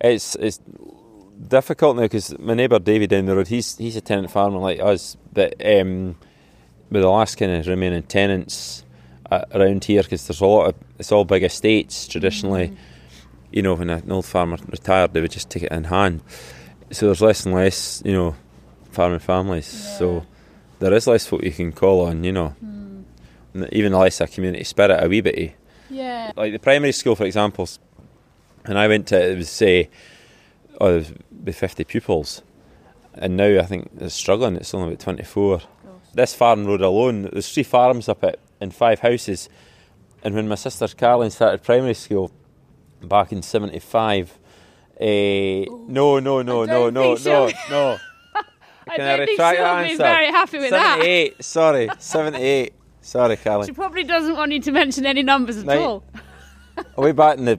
it's 0.00 0.34
it's 0.36 0.60
difficult 1.48 1.96
now 1.96 2.02
because 2.02 2.38
my 2.38 2.54
neighbour 2.54 2.78
David 2.78 3.10
down 3.10 3.26
the 3.26 3.36
road, 3.36 3.48
he's 3.48 3.76
he's 3.78 3.96
a 3.96 4.00
tenant 4.00 4.30
farmer 4.30 4.58
like 4.58 4.80
us, 4.80 5.16
but 5.32 5.54
um, 5.64 6.16
with 6.92 7.02
the 7.02 7.08
last 7.08 7.36
kind 7.36 7.52
of 7.52 7.66
remaining 7.66 8.02
tenants 8.02 8.84
uh, 9.30 9.44
around 9.52 9.84
here, 9.84 10.02
because 10.02 10.26
there's 10.26 10.40
a 10.40 10.46
lot 10.46 10.66
of 10.68 10.74
it's 10.98 11.10
all 11.10 11.24
big 11.24 11.42
estates 11.42 12.06
traditionally. 12.06 12.76
You 13.50 13.62
know, 13.62 13.74
when 13.74 13.90
an 13.90 14.10
old 14.10 14.24
farmer 14.24 14.58
retired, 14.68 15.12
they 15.12 15.20
would 15.20 15.30
just 15.30 15.50
take 15.50 15.64
it 15.64 15.72
in 15.72 15.84
hand. 15.84 16.22
So 16.90 17.06
there's 17.06 17.20
less 17.20 17.44
and 17.44 17.54
less, 17.54 18.02
you 18.04 18.12
know, 18.12 18.34
farming 18.90 19.18
families. 19.20 19.66
So 19.66 20.26
there 20.78 20.92
is 20.92 21.06
less 21.06 21.26
folk 21.26 21.42
you 21.42 21.50
can 21.50 21.72
call 21.72 22.06
on, 22.06 22.24
you 22.24 22.32
know. 22.32 22.54
And 22.60 23.04
Even 23.72 23.92
the 23.92 23.98
less 23.98 24.20
a 24.20 24.26
community 24.26 24.64
spirit, 24.64 25.02
a 25.02 25.08
wee 25.08 25.20
bit. 25.20 25.54
Yeah. 25.90 26.32
Like 26.36 26.52
the 26.52 26.58
primary 26.58 26.92
school, 26.92 27.16
for 27.16 27.24
example, 27.24 27.68
and 28.64 28.78
I 28.78 28.88
went 28.88 29.08
to 29.08 29.30
it, 29.30 29.36
was 29.36 29.50
say, 29.50 29.90
oh, 30.80 30.88
there 30.88 30.98
was 30.98 31.12
be 31.44 31.52
50 31.52 31.84
pupils. 31.84 32.42
And 33.14 33.36
now 33.36 33.58
I 33.58 33.64
think 33.64 33.90
it's 33.98 34.14
struggling, 34.14 34.56
it's 34.56 34.72
only 34.72 34.88
about 34.88 35.00
24. 35.00 35.60
This 36.14 36.34
farm 36.34 36.66
road 36.66 36.80
alone, 36.82 37.22
there's 37.32 37.52
three 37.52 37.62
farms 37.62 38.08
up 38.08 38.22
it 38.24 38.38
and 38.60 38.74
five 38.74 39.00
houses. 39.00 39.48
And 40.22 40.34
when 40.34 40.46
my 40.48 40.54
sister 40.56 40.86
Caroline 40.88 41.30
started 41.30 41.62
primary 41.62 41.94
school 41.94 42.30
back 43.02 43.32
in 43.32 43.42
75, 43.42 44.38
eh, 45.00 45.64
no, 45.88 46.18
no, 46.20 46.42
no, 46.42 46.62
I 46.62 46.66
no, 46.66 46.90
no, 46.90 47.14
think 47.16 47.26
no, 47.26 47.48
she'll- 47.48 47.58
no. 47.70 47.98
I 48.88 48.96
Can 48.96 49.06
don't 49.06 49.18
think 49.26 49.30
retract 49.30 49.56
she'll 49.56 49.64
that 49.64 49.88
be 49.88 49.96
very 49.96 50.26
happy 50.26 50.58
with 50.58 50.70
that. 50.70 50.96
78, 50.98 51.44
sorry, 51.44 51.88
78. 51.98 52.74
Sorry, 53.00 53.36
Caroline. 53.36 53.66
She 53.66 53.72
probably 53.72 54.04
doesn't 54.04 54.36
want 54.36 54.52
you 54.52 54.60
to 54.60 54.70
mention 54.72 55.06
any 55.06 55.22
numbers 55.24 55.56
at 55.58 55.66
Right. 55.66 55.78
all. 55.78 56.04
way 56.96 57.10
back 57.12 57.38
in 57.38 57.46
the 57.46 57.58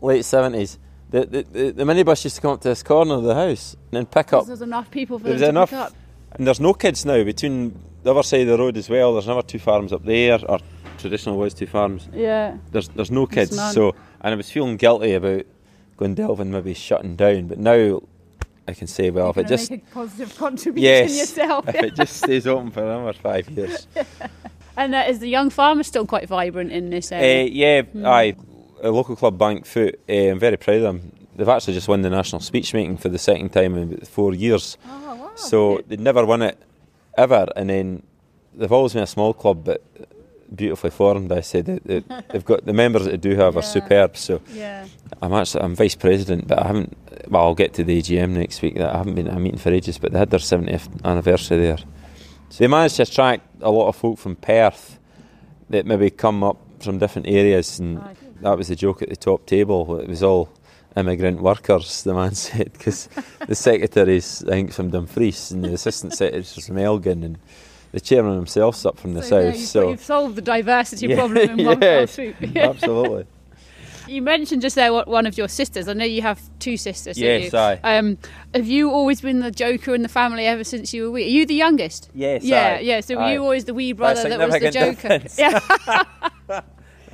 late 0.00 0.24
seventies, 0.24 0.78
the, 1.10 1.24
the, 1.26 1.42
the, 1.44 1.70
the 1.70 1.84
minibus 1.84 2.24
used 2.24 2.34
to 2.36 2.42
come 2.42 2.52
up 2.52 2.60
to 2.62 2.68
this 2.68 2.82
corner 2.82 3.14
of 3.14 3.22
the 3.22 3.34
house 3.34 3.74
and 3.74 3.92
then 3.92 4.06
pick 4.06 4.32
up. 4.32 4.46
There's 4.46 4.62
enough 4.62 4.90
people 4.90 5.18
for 5.18 5.24
There 5.24 5.32
was 5.34 5.40
them 5.40 5.54
to 5.54 5.58
enough, 5.58 5.70
pick 5.70 5.78
up. 5.78 5.92
And 6.38 6.46
there's 6.46 6.60
no 6.60 6.74
kids 6.74 7.04
now 7.04 7.22
between 7.24 7.78
the 8.02 8.10
other 8.10 8.22
side 8.22 8.42
of 8.42 8.46
the 8.48 8.58
road 8.58 8.76
as 8.76 8.88
well. 8.90 9.12
There's 9.14 9.26
another 9.26 9.42
two 9.46 9.58
farms 9.58 9.92
up 9.92 10.04
there, 10.04 10.38
or 10.48 10.58
traditional 10.98 11.36
was 11.38 11.54
two 11.54 11.66
farms. 11.66 12.08
Yeah. 12.12 12.56
There's 12.72 12.88
there's 12.88 13.10
no 13.10 13.26
kids, 13.26 13.56
so 13.72 13.94
and 14.20 14.34
I 14.34 14.36
was 14.36 14.50
feeling 14.50 14.76
guilty 14.76 15.14
about 15.14 15.46
going 15.96 16.14
Delvin 16.14 16.50
maybe 16.50 16.74
shutting 16.74 17.16
down, 17.16 17.46
but 17.46 17.58
now 17.58 18.02
I 18.68 18.74
can 18.74 18.86
say, 18.86 19.10
well, 19.10 19.30
if 19.30 19.36
You're 19.36 19.44
it 19.46 19.48
just 19.48 19.70
make 19.70 19.84
a 19.90 19.94
positive 19.94 20.36
contribution 20.38 20.82
yes, 20.84 21.16
yourself. 21.18 21.68
if 21.68 21.74
it 21.76 21.94
just 21.94 22.18
stays 22.18 22.46
open 22.46 22.70
for 22.70 22.82
another 22.84 23.12
five 23.14 23.48
years. 23.48 23.86
and 24.76 24.94
uh, 24.94 25.04
is 25.08 25.20
the 25.20 25.28
young 25.28 25.48
farmer 25.50 25.82
still 25.84 26.04
quite 26.06 26.28
vibrant 26.28 26.70
in 26.72 26.90
this 26.90 27.10
Uh, 27.12 27.16
area? 27.16 27.44
yeah, 27.44 27.82
Hmm. 27.82 28.04
aye. 28.06 28.36
A 28.82 28.90
local 28.90 29.16
club, 29.16 29.38
Bankfoot. 29.38 29.98
Uh, 30.06 30.12
I'm 30.12 30.38
very 30.38 30.58
proud 30.58 30.76
of 30.76 30.82
them. 30.82 31.12
They've 31.34 31.48
actually 31.48 31.72
just 31.74 31.88
won 31.88 32.02
the 32.02 32.10
national 32.10 32.40
speech 32.42 32.74
making 32.74 32.98
for 32.98 33.08
the 33.08 33.18
second 33.18 33.50
time 33.54 33.74
in 33.78 33.96
four 34.00 34.34
years. 34.34 34.76
oh. 34.86 35.05
Oh, 35.38 35.48
so 35.48 35.80
they'd 35.86 36.00
never 36.00 36.24
won 36.24 36.42
it 36.42 36.58
ever, 37.16 37.46
and 37.56 37.68
then 37.70 38.02
they've 38.54 38.72
always 38.72 38.92
been 38.94 39.02
a 39.02 39.06
small 39.06 39.32
club, 39.34 39.64
but 39.64 39.82
beautifully 40.54 40.90
formed. 40.90 41.32
I 41.32 41.40
said 41.40 41.66
they, 41.66 42.02
they've 42.30 42.44
got 42.44 42.64
the 42.64 42.72
members 42.72 43.04
that 43.04 43.10
they 43.10 43.16
do 43.16 43.36
have 43.36 43.54
Yeah. 43.54 43.60
are 43.60 43.62
superb. 43.62 44.16
So 44.16 44.40
yeah. 44.52 44.86
I'm 45.22 45.32
actually 45.32 45.62
I'm 45.64 45.74
vice 45.74 45.94
president, 45.94 46.46
but 46.48 46.58
I 46.62 46.66
haven't. 46.68 46.96
Well, 47.28 47.42
I'll 47.42 47.54
get 47.54 47.74
to 47.74 47.84
the 47.84 48.00
AGM 48.00 48.30
next 48.30 48.62
week. 48.62 48.76
That 48.76 48.94
I 48.94 48.98
haven't 48.98 49.14
been 49.14 49.28
at 49.28 49.36
a 49.36 49.40
meeting 49.40 49.58
for 49.58 49.70
ages, 49.70 49.98
but 49.98 50.12
they 50.12 50.18
had 50.18 50.30
their 50.30 50.40
70th 50.40 50.88
anniversary 51.04 51.58
there. 51.58 51.78
So 52.48 52.58
they 52.64 52.68
managed 52.68 52.96
to 52.96 53.02
attract 53.02 53.42
a 53.60 53.70
lot 53.70 53.88
of 53.88 53.96
folk 53.96 54.18
from 54.18 54.36
Perth 54.36 54.98
that 55.70 55.84
maybe 55.84 56.10
come 56.10 56.44
up 56.44 56.58
from 56.80 56.98
different 56.98 57.26
areas, 57.28 57.80
and 57.80 57.98
Oh, 57.98 58.10
that 58.42 58.56
was 58.58 58.68
the 58.68 58.76
joke 58.76 59.02
at 59.02 59.08
the 59.08 59.16
top 59.16 59.46
table. 59.46 59.98
It 59.98 60.08
was 60.08 60.22
all 60.22 60.48
immigrant 60.96 61.40
workers. 61.42 62.02
The 62.02 62.14
man 62.14 62.34
said 62.46 62.72
because 62.72 63.08
the 63.46 63.54
secretary's 63.54 64.42
I 64.44 64.50
think 64.50 64.72
from 64.72 64.90
Dumfries, 64.90 65.50
and 65.52 65.64
the 65.64 65.72
assistant 65.74 66.12
secretary's 66.14 66.66
from 66.66 66.78
Elgin, 66.78 67.22
and 67.22 67.38
the 67.92 68.00
chairman 68.00 68.36
himself's 68.36 68.84
up 68.86 68.98
from 68.98 69.14
the 69.14 69.22
So 69.22 69.28
south. 69.50 69.58
you've, 69.58 69.68
So 69.68 69.90
you've 69.90 70.02
solved 70.04 70.36
the 70.36 70.42
diversity 70.42 71.06
Yeah, 71.08 71.16
problem 71.16 71.60
in 71.60 71.66
one 71.66 71.80
fell 71.80 72.06
swoop. 72.06 72.36
absolutely. 72.56 73.26
You 74.08 74.22
mentioned 74.22 74.62
just 74.62 74.76
there 74.76 74.92
what- 74.92 75.08
one 75.08 75.26
of 75.26 75.36
your 75.36 75.48
sisters. 75.48 75.88
I 75.88 75.92
know 75.92 76.04
you 76.04 76.22
have 76.22 76.40
two 76.60 76.76
sisters. 76.76 77.18
Yes, 77.18 77.52
aye. 77.52 77.80
Um, 77.82 78.18
have 78.54 78.66
you 78.68 78.88
always 78.90 79.20
been 79.20 79.40
the 79.40 79.50
joker 79.50 79.96
in 79.96 80.02
the 80.02 80.08
family 80.08 80.46
ever 80.46 80.62
since 80.62 80.94
you 80.94 81.02
were 81.04 81.10
wee? 81.10 81.24
Are 81.24 81.28
you 81.28 81.44
the 81.44 81.54
youngest? 81.56 82.08
Yes, 82.14 82.44
Yeah, 82.44 82.76
aye. 82.76 82.80
yeah. 82.82 83.00
So 83.00 83.16
were 83.16 83.22
Aye. 83.22 83.32
you 83.32 83.42
always 83.42 83.64
the 83.64 83.74
wee 83.74 83.92
brother 83.92 84.28
that 84.28 84.38
was 84.38 84.60
the 84.60 84.70
joker? 84.70 85.18
difference. 85.18 85.40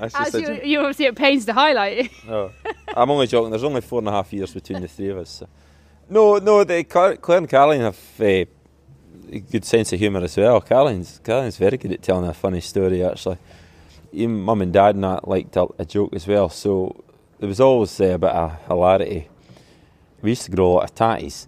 That's 0.03 0.35
as 0.35 0.35
you, 0.35 0.61
you 0.65 0.79
obviously 0.81 1.07
at 1.07 1.15
pains 1.15 1.45
to 1.47 1.53
highlight. 1.53 2.11
Oh, 2.29 2.51
I'm 2.89 3.11
only 3.11 3.29
joking. 3.29 3.51
There's 3.51 3.63
only 3.63 3.81
four 3.81 4.01
and 4.01 4.09
a 4.09 4.11
half 4.11 4.33
years 4.33 4.53
between 4.53 4.83
the 4.83 4.89
three 4.89 5.11
of 5.11 5.19
us. 5.19 5.31
So. 5.31 5.49
No, 6.11 6.39
no. 6.39 6.65
Claire 6.65 7.19
and 7.39 7.49
Caroline 7.49 7.81
have 7.83 7.99
uh, 8.21 8.25
a 8.25 8.47
good 9.51 9.65
sense 9.65 9.93
of 9.93 10.01
humour 10.01 10.23
as 10.23 10.37
well. 10.37 10.61
Caroline's 10.61 11.21
Caroline's 11.23 11.57
very 11.57 11.77
good 11.77 11.93
at 11.93 12.03
telling 12.03 12.29
a 12.29 12.35
funny 12.35 12.61
story. 12.61 13.05
Actually, 13.05 13.39
even 14.13 14.41
mum 14.41 14.61
and 14.61 14.73
dad 14.73 14.97
and 14.97 15.05
that 15.05 15.29
liked 15.29 15.57
a, 15.57 15.69
a 15.79 15.85
joke 15.85 16.13
as 16.15 16.27
well. 16.27 16.49
So 16.49 17.05
there 17.39 17.49
was 17.49 17.61
always 17.61 18.01
uh, 18.01 18.07
a 18.07 18.19
bit 18.19 18.31
of 18.31 18.61
hilarity. 18.67 19.29
We 20.21 20.31
used 20.31 20.45
to 20.47 20.51
grow 20.51 20.67
a 20.67 20.75
lot 20.75 20.85
of 20.85 20.95
tatties, 20.95 21.47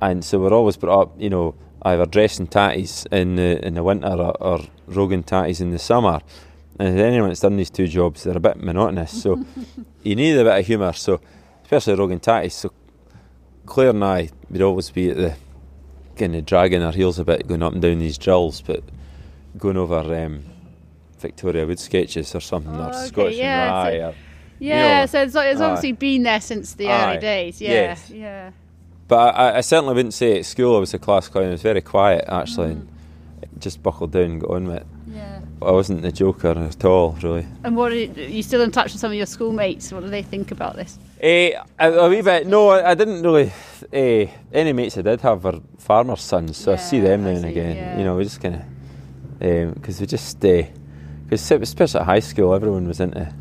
and 0.00 0.24
so 0.24 0.40
we're 0.40 0.52
always 0.52 0.76
brought 0.76 1.02
up, 1.02 1.14
you 1.18 1.30
know, 1.30 1.54
either 1.82 2.06
dressing 2.06 2.48
tatties 2.48 3.06
in 3.12 3.36
the 3.36 3.64
in 3.64 3.74
the 3.74 3.84
winter 3.84 4.08
or, 4.08 4.36
or 4.42 4.60
roguing 4.88 5.24
tatties 5.24 5.60
in 5.60 5.70
the 5.70 5.78
summer. 5.78 6.20
And 6.78 6.98
anyone 7.00 7.28
that's 7.30 7.40
done 7.40 7.56
these 7.56 7.70
two 7.70 7.88
jobs, 7.88 8.24
they're 8.24 8.36
a 8.36 8.40
bit 8.40 8.56
monotonous. 8.62 9.22
So 9.22 9.44
you 10.02 10.14
need 10.16 10.36
a 10.38 10.44
bit 10.44 10.58
of 10.60 10.66
humour. 10.66 10.92
So 10.92 11.20
especially 11.62 11.94
roguing 11.94 12.20
tatties. 12.20 12.52
So 12.52 12.72
Claire 13.64 13.90
and 13.90 14.04
I 14.04 14.30
would 14.50 14.62
always 14.62 14.90
be 14.90 15.10
at 15.10 15.16
the 15.16 15.34
kind 16.16 16.34
of 16.36 16.44
dragging 16.46 16.82
our 16.82 16.92
heels 16.92 17.18
a 17.18 17.24
bit, 17.24 17.46
going 17.46 17.62
up 17.62 17.72
and 17.72 17.82
down 17.82 17.98
these 17.98 18.18
drills, 18.18 18.60
but 18.60 18.82
going 19.58 19.76
over 19.76 19.98
um, 20.24 20.44
Victoria 21.18 21.66
Wood 21.66 21.78
sketches 21.78 22.34
or 22.34 22.40
something, 22.40 22.74
Oh, 22.74 22.84
or 22.84 22.88
okay, 22.90 23.06
Scottish 23.06 23.36
yeah, 23.36 23.68
so- 23.68 23.88
Rye. 23.90 23.96
or- 24.08 24.14
Yeah, 24.58 25.00
know, 25.00 25.06
so 25.06 25.22
it's, 25.22 25.34
it's 25.34 25.60
obviously 25.60 25.92
been 25.92 26.22
there 26.22 26.40
since 26.40 26.74
the 26.74 26.88
Aye, 26.88 27.10
early 27.12 27.20
days. 27.20 27.60
Yeah, 27.60 27.70
yes. 27.70 28.10
yeah. 28.10 28.50
But 29.08 29.34
I, 29.34 29.58
I 29.58 29.60
certainly 29.60 29.94
wouldn't 29.94 30.14
say 30.14 30.38
at 30.38 30.46
school 30.46 30.76
I 30.76 30.80
was 30.80 30.92
a 30.94 30.98
class 30.98 31.28
clown. 31.28 31.46
I 31.48 31.50
was 31.50 31.62
very 31.62 31.80
quiet 31.82 32.24
actually, 32.28 32.74
Mm. 32.76 32.86
Just 33.58 33.82
buckled 33.82 34.12
down 34.12 34.22
and 34.24 34.40
got 34.40 34.50
on 34.50 34.66
with 34.66 34.76
it. 34.76 34.86
Yeah. 35.08 35.40
I 35.62 35.70
wasn't 35.70 36.02
the 36.02 36.12
joker 36.12 36.50
at 36.50 36.84
all, 36.84 37.12
really. 37.22 37.46
And 37.64 37.76
what 37.76 37.92
are 37.92 37.96
you, 37.96 38.12
are 38.16 38.28
you 38.28 38.42
still 38.42 38.60
in 38.60 38.70
touch 38.70 38.92
with 38.92 39.00
some 39.00 39.10
of 39.10 39.16
your 39.16 39.26
schoolmates? 39.26 39.90
What 39.92 40.02
do 40.02 40.08
they 40.10 40.22
think 40.22 40.50
about 40.50 40.76
this? 40.76 40.98
Eh, 41.20 41.52
a, 41.78 41.92
a 41.92 42.08
wee 42.10 42.20
bit. 42.20 42.46
No, 42.46 42.68
I, 42.68 42.90
I 42.90 42.94
didn't 42.94 43.22
really. 43.22 43.52
Eh, 43.92 44.26
any 44.52 44.72
mates 44.72 44.98
I 44.98 45.02
did 45.02 45.20
have 45.22 45.44
were 45.44 45.60
farmers' 45.78 46.20
sons, 46.20 46.56
so 46.58 46.72
I 46.72 46.76
see 46.76 47.00
them 47.00 47.24
now 47.24 47.30
and 47.30 47.44
again. 47.44 47.76
yeah. 47.76 47.98
You 47.98 48.04
know, 48.04 48.16
we 48.16 48.24
just 48.24 48.40
kind 48.42 48.56
of 49.40 49.74
because 49.74 50.00
we 50.00 50.06
just 50.06 50.28
stay. 50.28 50.72
because 51.24 51.50
especially 51.50 52.00
at 52.00 52.06
high 52.06 52.20
school, 52.20 52.54
everyone 52.54 52.86
was 52.86 53.00
into. 53.00 53.32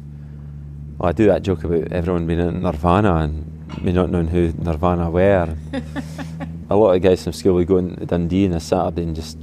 Well, 0.97 1.09
I 1.09 1.11
do 1.11 1.25
that 1.25 1.43
joke 1.43 1.65
about 1.65 1.91
everyone 1.91 2.25
being 2.25 2.39
in 2.39 2.61
Nirvana 2.63 3.15
and 3.15 3.51
me 3.81 3.91
not 3.91 4.09
knowing 4.09 4.27
who 4.27 4.53
Nirvana 4.57 5.09
were. 5.09 5.57
a 6.69 6.75
lot 6.75 6.93
of 6.93 7.01
guys 7.01 7.23
from 7.23 7.33
school 7.33 7.55
would 7.55 7.67
go 7.67 7.77
into 7.77 8.05
Dundee 8.05 8.45
on 8.47 8.53
a 8.53 8.59
Saturday 8.61 9.03
and 9.03 9.15
just 9.15 9.37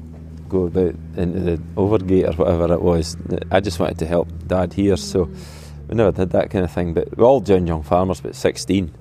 go 0.53 0.65
about 0.67 0.95
into 1.17 1.41
the 1.41 1.57
Overgate 1.77 2.29
or 2.29 2.33
whatever 2.45 2.73
it 2.75 2.83
was. 2.83 3.17
I 3.51 3.61
just 3.61 3.81
wanted 3.81 3.99
to 3.99 4.07
help 4.07 4.29
Dad 4.47 4.73
here, 4.73 4.97
so 4.97 5.29
we 5.89 5.95
never 5.97 6.13
did 6.13 6.31
that 6.31 6.51
kind 6.51 6.65
of 6.65 6.71
thing. 6.71 6.95
But 6.95 7.17
we're 7.17 7.25
all 7.25 7.41
joined 7.41 7.67
Young 7.69 7.83
Farmers, 7.83 8.21
but 8.21 8.35
16. 8.37 8.95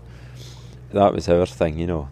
That 0.94 1.14
was 1.14 1.30
our 1.30 1.46
thing, 1.46 1.78
you 1.80 1.88
know. 1.88 2.10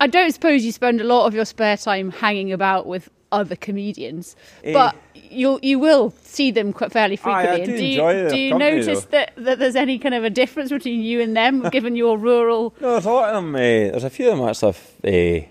I 0.00 0.06
don't 0.06 0.32
suppose 0.32 0.64
you 0.64 0.72
spend 0.72 1.00
a 1.00 1.04
lot 1.04 1.26
of 1.26 1.34
your 1.34 1.44
spare 1.44 1.76
time 1.76 2.10
hanging 2.10 2.52
about 2.52 2.86
with 2.86 3.08
other 3.30 3.56
comedians, 3.56 4.36
Eh. 4.64 4.72
but 4.72 4.96
you 5.14 5.58
you 5.62 5.78
will 5.78 6.10
see 6.22 6.50
them 6.50 6.72
quite 6.72 6.90
fairly 6.92 7.18
Aye, 7.24 7.42
I 7.42 7.46
frequently. 7.46 7.66
do 7.66 7.72
And 7.72 7.78
do 7.80 7.84
you, 7.86 7.92
enjoy 7.92 8.12
their 8.14 8.30
do 8.30 8.36
you 8.38 8.50
company, 8.52 8.70
notice 8.76 9.04
that, 9.06 9.32
that 9.36 9.58
there's 9.58 9.76
any 9.76 9.98
kind 9.98 10.14
of 10.14 10.24
a 10.24 10.30
difference 10.30 10.70
between 10.70 11.00
you 11.02 11.20
and 11.20 11.36
them, 11.36 11.68
given 11.70 11.94
your 11.96 12.16
rural? 12.18 12.74
No, 12.80 12.92
there's 12.92 13.04
a 13.06 13.10
lot 13.12 13.28
of 13.30 13.34
them. 13.44 13.54
Uh, 13.54 13.58
there's 13.58 14.04
a 14.04 14.10
few 14.10 14.30
of 14.30 14.38
them 14.38 14.48
actually 14.48 14.72
have 14.72 15.42
uh, 15.44 15.48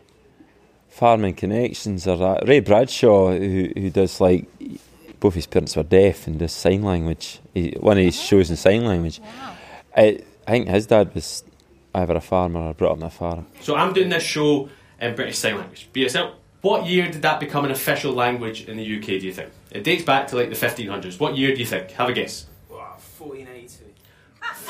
farming 0.97 1.35
connections 1.35 2.07
or 2.07 2.17
that. 2.17 2.47
Ray 2.47 2.59
Bradshaw, 2.59 3.31
who 3.37 3.69
who 3.75 3.89
does 3.89 4.19
like 4.19 4.47
both 5.19 5.35
his 5.35 5.47
parents 5.47 5.75
were 5.75 5.83
deaf 5.83 6.27
and 6.27 6.39
does 6.39 6.51
sign 6.51 6.83
language. 6.83 7.39
He, 7.53 7.75
one 7.79 7.97
of 7.97 8.03
his 8.03 8.17
oh. 8.17 8.23
shows 8.23 8.49
in 8.49 8.55
sign 8.55 8.83
language. 8.85 9.21
I, 9.95 10.19
I 10.47 10.51
think 10.51 10.67
his 10.67 10.87
dad 10.87 11.13
was 11.13 11.43
either 11.93 12.15
a 12.15 12.21
farmer 12.21 12.59
or 12.59 12.73
brought 12.73 12.91
up 12.93 12.97
on 12.97 13.03
a 13.03 13.09
farm. 13.09 13.45
So 13.61 13.75
I'm 13.75 13.93
doing 13.93 14.09
this 14.09 14.23
show 14.23 14.69
in 14.99 15.15
British 15.15 15.37
Sign 15.39 15.57
Language. 15.57 15.89
BSL. 15.93 16.33
What 16.61 16.85
year 16.87 17.09
did 17.11 17.21
that 17.21 17.39
become 17.39 17.65
an 17.65 17.71
official 17.71 18.13
language 18.13 18.67
in 18.67 18.77
the 18.77 18.97
UK? 18.97 19.05
Do 19.05 19.27
you 19.27 19.33
think 19.33 19.51
it 19.71 19.83
dates 19.83 20.03
back 20.03 20.27
to 20.29 20.35
like 20.35 20.49
the 20.49 20.55
1500s? 20.55 21.19
What 21.19 21.37
year 21.37 21.53
do 21.53 21.59
you 21.59 21.65
think? 21.65 21.91
Have 21.91 22.09
a 22.09 22.13
guess. 22.13 22.47
1482. 22.69 23.86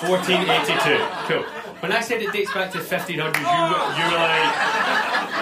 1482. 0.01 1.33
Cool. 1.33 1.43
When 1.81 1.91
I 1.91 2.01
said 2.01 2.21
it 2.21 2.31
dates 2.31 2.53
back 2.53 2.71
to 2.71 2.79
1500s, 2.79 3.09
you, 3.09 3.17
you 3.17 3.25
were 3.25 4.17
like, 4.17 4.53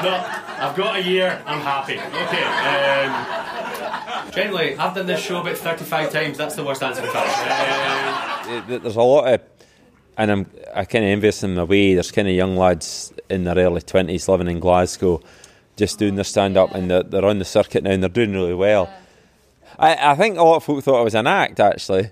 no, 0.03 0.23
I've 0.59 0.75
got 0.75 0.95
a 0.97 1.03
year, 1.03 1.41
I'm 1.45 1.59
happy. 1.61 1.99
Okay. 1.99 2.43
Um, 4.25 4.31
generally, 4.31 4.75
I've 4.77 4.93
done 4.95 5.05
this 5.07 5.21
show 5.21 5.39
about 5.41 5.57
35 5.57 6.11
times, 6.11 6.37
that's 6.37 6.55
the 6.55 6.63
worst 6.63 6.83
answer 6.83 7.01
I've 7.03 7.13
had. 7.13 8.47
Um, 8.47 8.81
There's 8.81 8.95
a 8.95 9.01
lot 9.01 9.33
of, 9.33 9.41
and 10.17 10.31
I'm 10.31 10.45
I 10.73 10.85
kind 10.85 11.03
of 11.03 11.09
envious 11.09 11.43
in 11.43 11.57
a 11.57 11.65
way. 11.65 11.93
There's 11.93 12.11
kind 12.11 12.27
of 12.27 12.33
young 12.33 12.55
lads 12.55 13.13
in 13.29 13.43
their 13.43 13.57
early 13.57 13.81
twenties 13.81 14.27
living 14.29 14.47
in 14.47 14.59
Glasgow, 14.59 15.21
just 15.75 15.99
doing 15.99 16.15
their 16.15 16.23
stand 16.23 16.57
up, 16.57 16.73
and 16.75 16.89
they're, 16.89 17.03
they're 17.03 17.25
on 17.25 17.39
the 17.39 17.45
circuit 17.45 17.83
now, 17.83 17.91
and 17.91 18.01
they're 18.03 18.09
doing 18.09 18.31
really 18.33 18.53
well. 18.53 18.89
I, 19.77 20.11
I 20.11 20.15
think 20.15 20.37
a 20.37 20.43
lot 20.43 20.57
of 20.57 20.63
folk 20.63 20.83
thought 20.83 21.01
it 21.01 21.03
was 21.03 21.15
an 21.15 21.27
act. 21.27 21.59
Actually, 21.59 22.11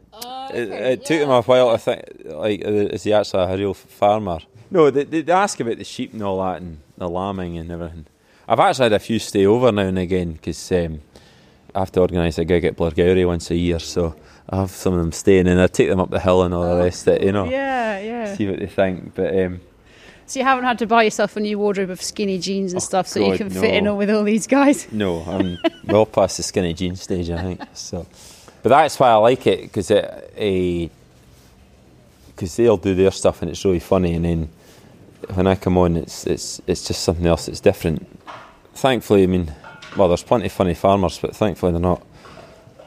it, 0.53 0.69
it 0.69 1.05
took 1.05 1.19
them 1.19 1.29
a 1.29 1.41
while 1.41 1.71
to 1.71 1.77
think, 1.77 2.01
like, 2.25 2.65
uh, 2.65 2.69
is 2.69 3.03
he 3.03 3.13
actually 3.13 3.43
a 3.53 3.57
real 3.57 3.73
farmer? 3.73 4.39
No, 4.69 4.89
they, 4.89 5.03
they, 5.03 5.21
they 5.21 5.31
ask 5.33 5.59
about 5.59 5.77
the 5.77 5.83
sheep 5.83 6.13
and 6.13 6.21
all 6.23 6.43
that, 6.43 6.61
and 6.61 6.79
the 6.97 7.09
lambing 7.09 7.57
and 7.57 7.71
everything. 7.71 8.05
I've 8.47 8.59
actually 8.59 8.85
had 8.85 8.93
a 8.93 8.99
few 8.99 9.19
stay 9.19 9.45
over 9.45 9.71
now 9.71 9.83
and 9.83 9.97
again 9.99 10.33
because 10.33 10.71
um, 10.71 11.01
I 11.73 11.79
have 11.79 11.91
to 11.93 12.01
organise 12.01 12.37
a 12.37 12.45
gig 12.45 12.65
at 12.65 12.75
Blairgowrie 12.75 13.25
once 13.25 13.49
a 13.51 13.55
year, 13.55 13.79
so 13.79 14.15
I 14.49 14.57
have 14.57 14.71
some 14.71 14.93
of 14.93 14.99
them 14.99 15.11
staying, 15.11 15.47
and 15.47 15.61
I 15.61 15.67
take 15.67 15.89
them 15.89 15.99
up 15.99 16.09
the 16.09 16.19
hill 16.19 16.43
and 16.43 16.53
all 16.53 16.75
the 16.75 16.83
rest 16.83 17.07
of 17.07 17.15
it, 17.15 17.23
you 17.23 17.31
know, 17.31 17.45
Yeah, 17.45 17.99
yeah. 17.99 18.35
see 18.35 18.49
what 18.49 18.59
they 18.59 18.67
think. 18.67 19.15
But 19.15 19.37
um, 19.39 19.61
So 20.25 20.39
you 20.39 20.45
haven't 20.45 20.63
had 20.63 20.79
to 20.79 20.87
buy 20.87 21.03
yourself 21.03 21.35
a 21.35 21.39
new 21.39 21.59
wardrobe 21.59 21.89
of 21.89 22.01
skinny 22.01 22.39
jeans 22.39 22.71
and 22.73 22.81
Oh, 22.81 22.85
stuff 22.85 23.07
so 23.07 23.19
you 23.19 23.29
God, 23.31 23.37
can 23.37 23.49
fit 23.49 23.75
in 23.75 23.83
no. 23.83 23.95
with 23.95 24.09
all 24.09 24.23
these 24.23 24.47
guys. 24.47 24.87
no, 24.91 25.21
I'm 25.21 25.57
well 25.85 26.05
past 26.05 26.37
the 26.37 26.43
skinny 26.43 26.73
jeans 26.73 27.01
stage, 27.01 27.29
I 27.29 27.41
think. 27.41 27.61
So, 27.73 28.07
but 28.63 28.69
that's 28.69 28.99
why 28.99 29.09
I 29.09 29.15
like 29.15 29.45
it 29.47 29.61
because 29.63 29.91
it, 29.91 30.91
because 32.27 32.55
they'll 32.55 32.77
do 32.77 32.95
their 32.95 33.11
stuff 33.11 33.41
and 33.41 33.51
it's 33.51 33.63
really 33.65 33.79
funny, 33.79 34.13
and 34.13 34.25
then 34.25 34.49
when 35.33 35.47
I 35.47 35.55
come 35.55 35.77
on, 35.77 35.97
it's 35.97 36.25
it's 36.25 36.61
it's 36.67 36.87
just 36.87 37.03
something 37.03 37.25
else. 37.25 37.47
It's 37.47 37.59
different. 37.59 38.07
Thankfully, 38.75 39.23
I 39.23 39.27
mean, 39.27 39.53
well, 39.95 40.07
there's 40.07 40.23
plenty 40.23 40.47
of 40.47 40.51
funny 40.51 40.73
farmers, 40.73 41.19
but 41.19 41.35
thankfully 41.35 41.71
they're 41.73 41.81
not 41.81 42.01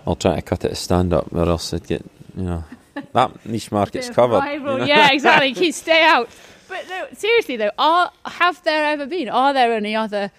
I'll 0.06 0.16
try 0.16 0.36
to 0.36 0.42
cut 0.42 0.64
it 0.64 0.70
to 0.70 0.74
stand 0.74 1.12
up, 1.12 1.32
or 1.32 1.48
else 1.48 1.70
they'd 1.70 1.86
get 1.86 2.04
you 2.36 2.42
know 2.44 2.64
that 3.12 3.46
niche 3.46 3.70
market's 3.70 4.10
covered. 4.18 4.44
you 4.52 4.60
know? 4.60 4.84
Yeah, 4.84 5.12
exactly. 5.12 5.54
Keep 5.54 5.74
stay 5.74 6.02
out. 6.02 6.28
But 6.68 6.88
no, 6.88 7.06
seriously 7.14 7.56
though, 7.56 7.70
are 7.78 8.10
have 8.24 8.62
there 8.64 8.84
ever 8.84 9.06
been? 9.06 9.28
Are 9.28 9.52
there 9.52 9.72
any 9.74 9.94
other 9.94 10.30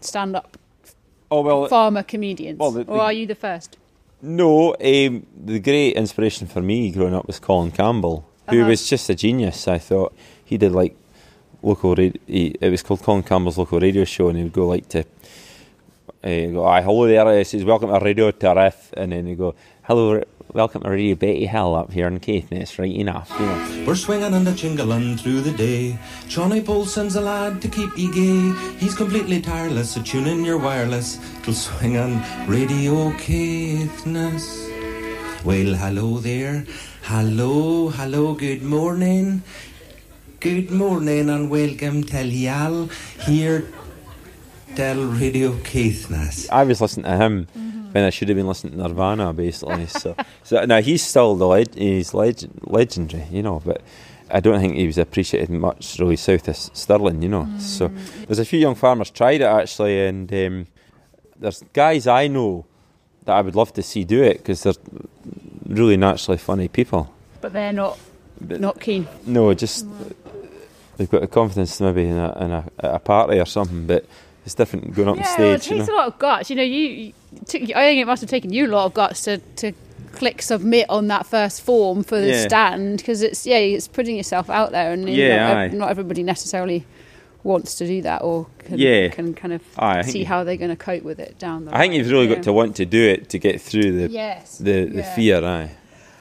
stand-up 0.00 0.56
Oh 1.30 1.42
well, 1.42 1.68
farmer 1.68 2.02
comedians, 2.02 2.58
well, 2.58 2.72
the- 2.72 2.84
or 2.84 3.00
are 3.00 3.12
you 3.12 3.26
the 3.26 3.34
first? 3.36 3.76
No, 4.22 4.72
um, 4.74 5.26
the 5.44 5.60
great 5.60 5.94
inspiration 5.96 6.46
for 6.46 6.60
me 6.60 6.90
growing 6.90 7.14
up 7.14 7.26
was 7.26 7.38
Colin 7.38 7.70
Campbell, 7.70 8.24
who 8.48 8.60
Uh-huh. 8.60 8.68
was 8.68 8.88
just 8.88 9.08
a 9.08 9.14
genius. 9.14 9.66
I 9.68 9.78
thought 9.78 10.12
he 10.44 10.58
did 10.58 10.72
like 10.72 10.94
local 11.62 11.94
radio. 11.94 12.20
He, 12.26 12.54
it 12.60 12.68
was 12.70 12.82
called 12.82 13.02
Colin 13.02 13.22
Campbell's 13.22 13.56
local 13.56 13.78
radio 13.80 14.04
show, 14.04 14.28
and 14.28 14.36
he 14.36 14.42
would 14.44 14.52
go 14.52 14.66
like 14.66 14.88
to 14.90 15.04
uh, 16.22 16.46
go, 16.52 16.64
"Aye, 16.66 16.82
hello 16.82 17.06
there." 17.06 17.38
He 17.38 17.44
says, 17.44 17.64
"Welcome 17.64 17.90
to 17.90 17.98
Radio 17.98 18.30
Tarith," 18.30 18.92
and 18.94 19.12
then 19.12 19.26
you 19.26 19.36
go, 19.36 19.54
"Hello, 19.82 20.22
welcome 20.52 20.82
to 20.82 20.90
Radio 20.90 21.14
Bettyhill 21.16 21.78
up 21.78 21.92
here 21.92 22.08
in 22.08 22.20
Caithness, 22.20 22.78
right 22.78 22.94
enough." 22.94 23.30
You 23.38 23.46
know, 23.46 23.84
We're 23.86 23.94
swinging 23.94 24.34
and 24.34 24.46
a 24.46 24.52
jingling 24.52 25.16
through 25.16 25.40
the 25.40 25.52
day. 25.52 25.98
Johnny 26.28 26.60
Paulson's 26.60 27.16
a 27.16 27.20
lad 27.20 27.62
to 27.62 27.68
keep 27.68 27.96
ye 27.96 28.10
gay. 28.12 28.52
He's 28.78 28.94
completely 28.94 29.40
tireless, 29.40 29.90
so 29.90 30.02
tune 30.02 30.26
in 30.26 30.44
your 30.44 30.58
wireless. 30.58 31.18
Till 31.42 31.54
swing 31.54 31.96
on 31.96 32.22
Radio 32.46 33.12
Caithness. 33.12 34.68
Well, 35.44 35.74
hello 35.74 36.18
there. 36.18 36.64
Hello, 37.04 37.88
hello, 37.88 38.34
good 38.34 38.62
morning. 38.62 39.42
Good 40.38 40.70
morning 40.70 41.28
and 41.28 41.50
welcome 41.50 42.02
to 42.04 42.24
y'all 42.24 42.88
here 43.26 43.68
till 44.74 45.06
Radio 45.12 45.52
Caithness. 45.64 46.48
I 46.50 46.64
was 46.64 46.80
listening 46.80 47.04
to 47.04 47.16
him 47.16 47.46
when 47.92 48.04
I 48.04 48.10
should 48.10 48.28
have 48.28 48.36
been 48.36 48.46
listening 48.46 48.74
to 48.78 48.88
Nirvana, 48.88 49.32
basically. 49.32 49.86
so, 49.86 50.14
so 50.44 50.64
now 50.64 50.80
he's 50.80 51.02
still 51.02 51.34
the 51.36 51.46
leg- 51.46 51.74
he's 51.74 52.14
legend- 52.14 52.60
legendary, 52.62 53.24
you 53.30 53.42
know, 53.42 53.60
but. 53.64 53.82
I 54.32 54.38
don't 54.38 54.60
think 54.60 54.76
he 54.76 54.86
was 54.86 54.96
appreciated 54.96 55.50
much 55.50 55.96
really 55.98 56.14
south 56.14 56.42
of 56.46 56.50
S- 56.50 56.70
Stirling, 56.72 57.20
you 57.20 57.28
know. 57.28 57.48
So 57.58 57.90
there's 58.28 58.38
a 58.38 58.44
few 58.44 58.60
young 58.60 58.76
farmers 58.76 59.10
tried 59.10 59.40
it 59.40 59.44
actually, 59.44 60.06
and 60.06 60.32
um, 60.32 60.66
there's 61.36 61.64
guys 61.72 62.06
I 62.06 62.28
know 62.28 62.64
that 63.24 63.32
I 63.36 63.40
would 63.40 63.56
love 63.56 63.72
to 63.72 63.82
see 63.82 64.04
do 64.04 64.22
it 64.22 64.36
because 64.38 64.62
they're 64.62 64.74
really 65.66 65.96
naturally 65.96 66.38
funny 66.38 66.68
people. 66.68 67.12
But 67.40 67.52
they're 67.52 67.72
not 67.72 67.98
But 68.40 68.60
not 68.60 68.78
keen. 68.80 69.08
no, 69.26 69.52
just 69.52 69.84
they've 70.96 71.10
got 71.10 71.22
the 71.22 71.26
confidence 71.26 71.80
maybe 71.80 72.04
in 72.04 72.16
a, 72.16 72.32
in 72.44 72.50
a, 72.52 72.64
a 72.78 72.98
party 73.00 73.40
or 73.40 73.46
something, 73.46 73.88
but 73.88 74.04
it's 74.44 74.54
different 74.54 74.94
going 74.94 75.08
up 75.08 75.16
yeah, 75.16 75.28
on 75.32 75.38
well, 75.38 75.52
it 75.54 75.62
stage. 75.62 75.70
you 75.72 75.78
takes 75.78 75.88
know? 75.88 75.94
a 75.94 75.96
lot 75.96 76.06
of 76.08 76.18
guts. 76.18 76.50
You 76.50 76.56
know, 76.56 76.62
you, 76.62 76.78
you 76.80 77.12
took, 77.46 77.62
I 77.62 77.82
think 77.86 78.00
it 78.00 78.06
must 78.06 78.20
have 78.22 78.30
taken 78.30 78.52
you 78.52 78.66
a 78.66 78.68
lot 78.68 78.86
of 78.86 78.94
guts 78.94 79.22
to, 79.24 79.38
to 79.38 79.72
click 80.12 80.42
submit 80.42 80.86
on 80.88 81.06
that 81.08 81.26
first 81.26 81.62
form 81.62 82.02
for 82.02 82.20
the 82.20 82.28
Yeah. 82.30 82.42
stand 82.48 82.96
because 82.98 83.22
it's 83.22 83.46
yeah, 83.46 83.58
it's 83.58 83.86
putting 83.88 84.16
yourself 84.16 84.50
out 84.50 84.72
there, 84.72 84.92
and 84.92 85.08
Yeah, 85.08 85.60
ev- 85.66 85.74
not 85.74 85.90
everybody 85.90 86.22
necessarily 86.22 86.84
wants 87.42 87.74
to 87.76 87.86
do 87.86 88.02
that 88.02 88.22
or 88.22 88.46
can, 88.58 88.78
Yeah. 88.78 89.08
can 89.08 89.32
kind 89.34 89.54
of 89.54 89.62
Aye, 89.78 90.02
see 90.02 90.24
how 90.24 90.44
they're 90.44 90.56
going 90.58 90.70
to 90.70 90.76
cope 90.76 91.02
with 91.04 91.18
it 91.20 91.38
down 91.38 91.64
the 91.64 91.74
I 91.74 91.80
think 91.80 91.94
you've 91.94 92.10
really 92.10 92.26
got 92.28 92.42
to 92.42 92.52
want 92.52 92.76
to 92.76 92.84
do 92.84 93.02
it 93.08 93.30
to 93.30 93.38
get 93.38 93.60
through 93.60 93.92
the 93.92 94.10
Yes. 94.10 94.58
the, 94.58 94.84
the 94.86 94.96
yeah. 94.98 95.14
fear. 95.14 95.44
Aye. 95.44 95.70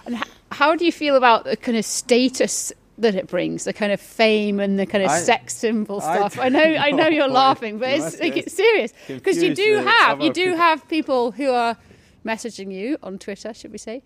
And 0.05 0.23
how 0.51 0.75
do 0.75 0.86
you 0.86 0.91
feel 0.91 1.15
about 1.15 1.43
the 1.43 1.58
kind 1.58 1.77
of 1.77 1.84
status 1.86 2.71
that 2.99 3.15
it 3.15 3.27
brings, 3.27 3.63
the 3.63 3.73
kind 3.73 3.91
of 3.91 3.99
fame 3.99 4.59
and 4.59 4.77
the 4.77 4.85
kind 4.85 5.03
of 5.03 5.09
I- 5.09 5.19
sex 5.19 5.55
symbol 5.55 6.01
I 6.01 6.15
stuff? 6.15 6.39
I, 6.39 6.49
know, 6.49 6.59
I 6.59 6.91
know 6.99 7.07
you're 7.07 7.27
laughing, 7.27 7.79
but 7.79 7.89
it's 7.89 8.19
like 8.19 8.38
it's 8.38 8.53
serious 8.53 8.93
because 9.07 9.41
you 9.41 9.55
do 9.55 9.77
have 9.77 10.21
you 10.21 10.31
do 10.31 10.45
people. 10.45 10.57
have 10.57 10.88
people 10.88 11.31
who 11.31 11.51
are 11.51 11.77
messaging 12.25 12.73
you 12.73 12.97
on 13.01 13.17
Twitter, 13.17 13.53
should 13.53 13.71
we 13.71 13.77
say? 13.77 14.03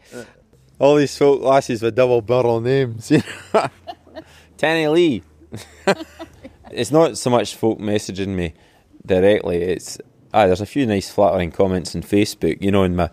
All 0.79 0.95
these 0.95 1.17
folk 1.17 1.41
lasses 1.41 1.81
with 1.81 1.95
double 1.95 2.21
barrel 2.21 2.61
names. 2.61 3.11
You 3.11 3.21
know? 3.53 3.69
Tanny 4.57 4.87
Lee. 4.87 5.23
it's 6.71 6.91
not 6.91 7.17
so 7.17 7.29
much 7.29 7.55
folk 7.55 7.79
messaging 7.79 8.29
me 8.29 8.53
directly. 9.05 9.61
It's 9.61 9.97
ah, 10.33 10.47
there's 10.47 10.61
a 10.61 10.65
few 10.65 10.85
nice 10.85 11.09
flattering 11.09 11.51
comments 11.51 11.95
on 11.95 12.01
Facebook. 12.03 12.61
You 12.61 12.71
know, 12.71 12.83
in 12.83 12.95
my 12.95 13.09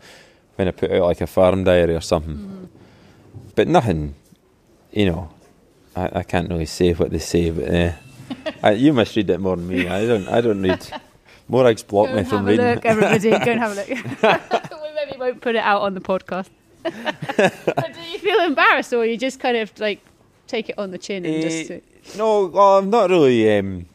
when 0.56 0.68
I 0.68 0.70
put 0.72 0.92
out 0.92 1.02
like 1.02 1.20
a 1.20 1.26
farm 1.26 1.64
diary 1.64 1.94
or 1.94 2.00
something, 2.00 2.68
but 3.54 3.68
nothing. 3.68 4.14
You 4.92 5.06
know, 5.06 5.30
I, 5.96 6.10
I 6.12 6.22
can't 6.22 6.48
really 6.48 6.66
say 6.66 6.92
what 6.92 7.10
they 7.10 7.18
say, 7.18 7.50
but 7.50 7.74
uh, 7.74 7.92
I, 8.62 8.72
you 8.72 8.92
must 8.92 9.16
read 9.16 9.30
it 9.30 9.40
more 9.40 9.56
than 9.56 9.68
me. 9.68 9.88
I 9.88 10.06
don't. 10.06 10.28
I 10.28 10.40
don't 10.40 10.62
read. 10.62 10.86
Morag's 11.48 11.82
blocked 11.82 12.14
me 12.14 12.22
from 12.22 12.38
have 12.38 12.46
a 12.46 12.50
reading. 12.50 12.66
look, 12.66 12.84
everybody. 12.84 13.30
Go 13.30 13.36
and 13.36 13.60
have 13.60 13.72
a 13.72 13.74
look. 13.74 13.88
we 14.82 14.94
maybe 14.94 15.18
won't 15.18 15.40
put 15.40 15.56
it 15.56 15.62
out 15.62 15.82
on 15.82 15.94
the 15.94 16.00
podcast. 16.00 16.48
but 16.82 17.94
do 17.94 18.00
you 18.12 18.18
feel 18.18 18.40
embarrassed, 18.40 18.92
or 18.92 19.04
you 19.04 19.16
just 19.16 19.40
kind 19.40 19.56
of 19.56 19.76
like 19.80 20.00
take 20.46 20.68
it 20.68 20.78
on 20.78 20.92
the 20.92 20.98
chin 20.98 21.24
and 21.24 21.42
just? 21.42 21.70
Eh, 21.70 21.80
no, 22.16 22.46
well, 22.46 22.78
I'm 22.78 22.88
not 22.88 23.10
really. 23.10 23.58
Um, 23.58 23.86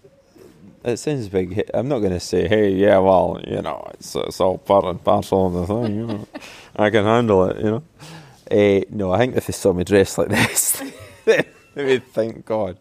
it 0.83 0.97
sounds 0.97 1.29
big. 1.29 1.69
I'm 1.73 1.87
not 1.87 1.99
going 1.99 2.11
to 2.11 2.19
say, 2.19 2.47
"Hey, 2.47 2.73
yeah, 2.73 2.99
well, 2.99 3.41
you 3.47 3.61
know, 3.61 3.89
it's, 3.93 4.15
it's 4.15 4.39
all 4.39 4.57
part 4.57 4.85
and 4.85 5.03
parcel 5.03 5.47
of 5.47 5.53
the 5.53 5.65
thing." 5.65 5.95
You 5.95 6.07
know, 6.07 6.27
I 6.75 6.89
can 6.89 7.05
handle 7.05 7.45
it. 7.45 7.57
You 7.57 7.71
know. 7.71 7.83
Uh, 8.51 8.81
no, 8.91 9.11
I 9.11 9.17
think 9.17 9.35
if 9.35 9.47
they 9.47 9.53
saw 9.53 9.73
me 9.73 9.83
dressed 9.83 10.17
like 10.17 10.27
this, 10.27 10.83
they 11.85 11.85
would 11.85 12.07
thank 12.07 12.45
God. 12.45 12.77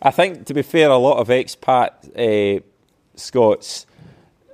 I 0.00 0.10
think, 0.10 0.46
to 0.46 0.54
be 0.54 0.62
fair, 0.62 0.90
a 0.90 0.96
lot 0.96 1.18
of 1.18 1.28
expat 1.28 1.90
uh, 2.16 2.62
Scots 3.16 3.86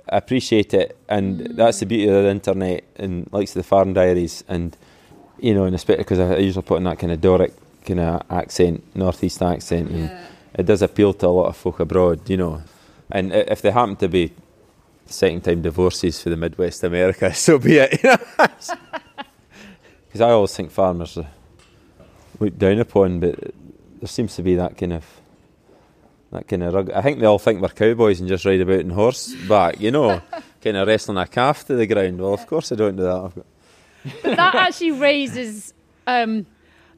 appreciate 0.09 0.73
it, 0.73 0.97
and 1.07 1.39
that's 1.55 1.79
the 1.79 1.85
beauty 1.85 2.07
of 2.07 2.23
the 2.23 2.29
internet 2.29 2.83
and 2.95 3.31
likes 3.31 3.51
of 3.51 3.61
the 3.61 3.63
farm 3.63 3.93
diaries, 3.93 4.43
and 4.47 4.75
you 5.39 5.53
know, 5.53 5.65
and 5.65 5.75
especially 5.75 6.03
because 6.03 6.19
I, 6.19 6.33
I 6.33 6.37
usually 6.37 6.63
put 6.63 6.77
in 6.77 6.83
that 6.85 6.97
kind 6.97 7.11
of 7.11 7.21
Doric 7.21 7.53
kind 7.85 7.99
of 7.99 8.23
accent, 8.31 8.83
northeast 8.95 9.41
accent, 9.43 9.91
and 9.91 10.11
it 10.55 10.65
does 10.65 10.81
appeal 10.81 11.13
to 11.13 11.27
a 11.27 11.29
lot 11.29 11.47
of 11.47 11.57
folk 11.57 11.79
abroad, 11.79 12.27
you 12.27 12.37
know. 12.37 12.63
And 13.11 13.31
if 13.31 13.61
they 13.61 13.69
happen 13.69 13.95
to 13.97 14.07
be 14.07 14.33
second 15.05 15.43
time 15.43 15.61
divorces 15.61 16.21
for 16.23 16.31
the 16.31 16.37
Midwest 16.37 16.83
America, 16.83 17.33
so 17.35 17.59
be 17.59 17.77
it, 17.77 18.03
you 18.03 18.09
know. 18.09 18.17
Because 20.07 20.29
I 20.29 20.31
always 20.31 20.55
think 20.55 20.71
farmers 20.71 21.17
are 21.17 21.27
looked 22.39 22.57
down 22.57 22.79
upon, 22.79 23.19
but 23.19 23.53
there 23.99 24.07
seems 24.07 24.35
to 24.35 24.43
be 24.43 24.55
that 24.55 24.77
kind 24.77 24.93
of 24.93 25.05
that 26.31 26.47
kind 26.47 26.63
of 26.63 26.73
rug. 26.73 26.91
I 26.91 27.01
think 27.01 27.19
they 27.19 27.25
all 27.25 27.39
think 27.39 27.61
we're 27.61 27.69
cowboys 27.69 28.19
and 28.19 28.27
just 28.29 28.45
ride 28.45 28.61
about 28.61 28.79
in 28.79 28.89
horseback, 28.89 29.79
you 29.79 29.91
know, 29.91 30.21
kind 30.61 30.77
of 30.77 30.87
wrestling 30.87 31.17
a 31.17 31.27
calf 31.27 31.65
to 31.67 31.75
the 31.75 31.87
ground. 31.87 32.19
Well, 32.19 32.33
of 32.33 32.45
course 32.47 32.71
I 32.71 32.75
don't 32.75 32.95
do 32.95 33.03
that. 33.03 33.15
I've 33.15 33.35
got, 33.35 33.45
But 34.23 34.35
that 34.37 34.55
actually 34.55 34.91
raises 34.91 35.73
um, 36.07 36.45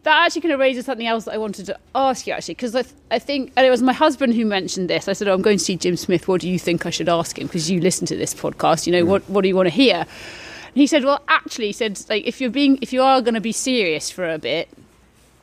that 0.03 0.25
actually 0.25 0.41
kind 0.41 0.53
of 0.53 0.59
raises 0.59 0.85
something 0.85 1.07
else 1.07 1.25
that 1.25 1.33
I 1.33 1.37
wanted 1.37 1.65
to 1.67 1.77
ask 1.93 2.25
you 2.27 2.33
actually 2.33 2.55
because 2.55 2.75
I, 2.75 2.83
th- 2.83 2.95
I 3.11 3.19
think 3.19 3.51
and 3.57 3.65
it 3.65 3.69
was 3.69 3.81
my 3.81 3.93
husband 3.93 4.33
who 4.33 4.45
mentioned 4.45 4.89
this. 4.89 5.07
I 5.07 5.13
said, 5.13 5.27
oh, 5.27 5.33
"I'm 5.33 5.41
going 5.41 5.57
to 5.57 5.63
see 5.63 5.75
Jim 5.75 5.97
Smith. 5.97 6.27
What 6.27 6.41
do 6.41 6.49
you 6.49 6.57
think 6.57 6.85
I 6.85 6.89
should 6.89 7.09
ask 7.09 7.37
him? 7.37 7.47
Because 7.47 7.69
you 7.69 7.79
listen 7.81 8.07
to 8.07 8.15
this 8.15 8.33
podcast. 8.33 8.87
You 8.87 8.93
know 8.93 9.05
what 9.05 9.29
what 9.29 9.41
do 9.41 9.47
you 9.49 9.55
want 9.55 9.67
to 9.67 9.73
hear?" 9.73 9.95
And 9.97 10.75
he 10.75 10.87
said, 10.87 11.03
"Well, 11.03 11.21
actually, 11.27 11.67
he 11.67 11.73
said 11.73 11.99
like 12.09 12.25
if 12.25 12.39
you're 12.41 12.49
being 12.49 12.79
if 12.81 12.93
you 12.93 13.01
are 13.01 13.21
going 13.21 13.33
to 13.35 13.41
be 13.41 13.51
serious 13.51 14.09
for 14.09 14.27
a 14.29 14.37
bit, 14.37 14.69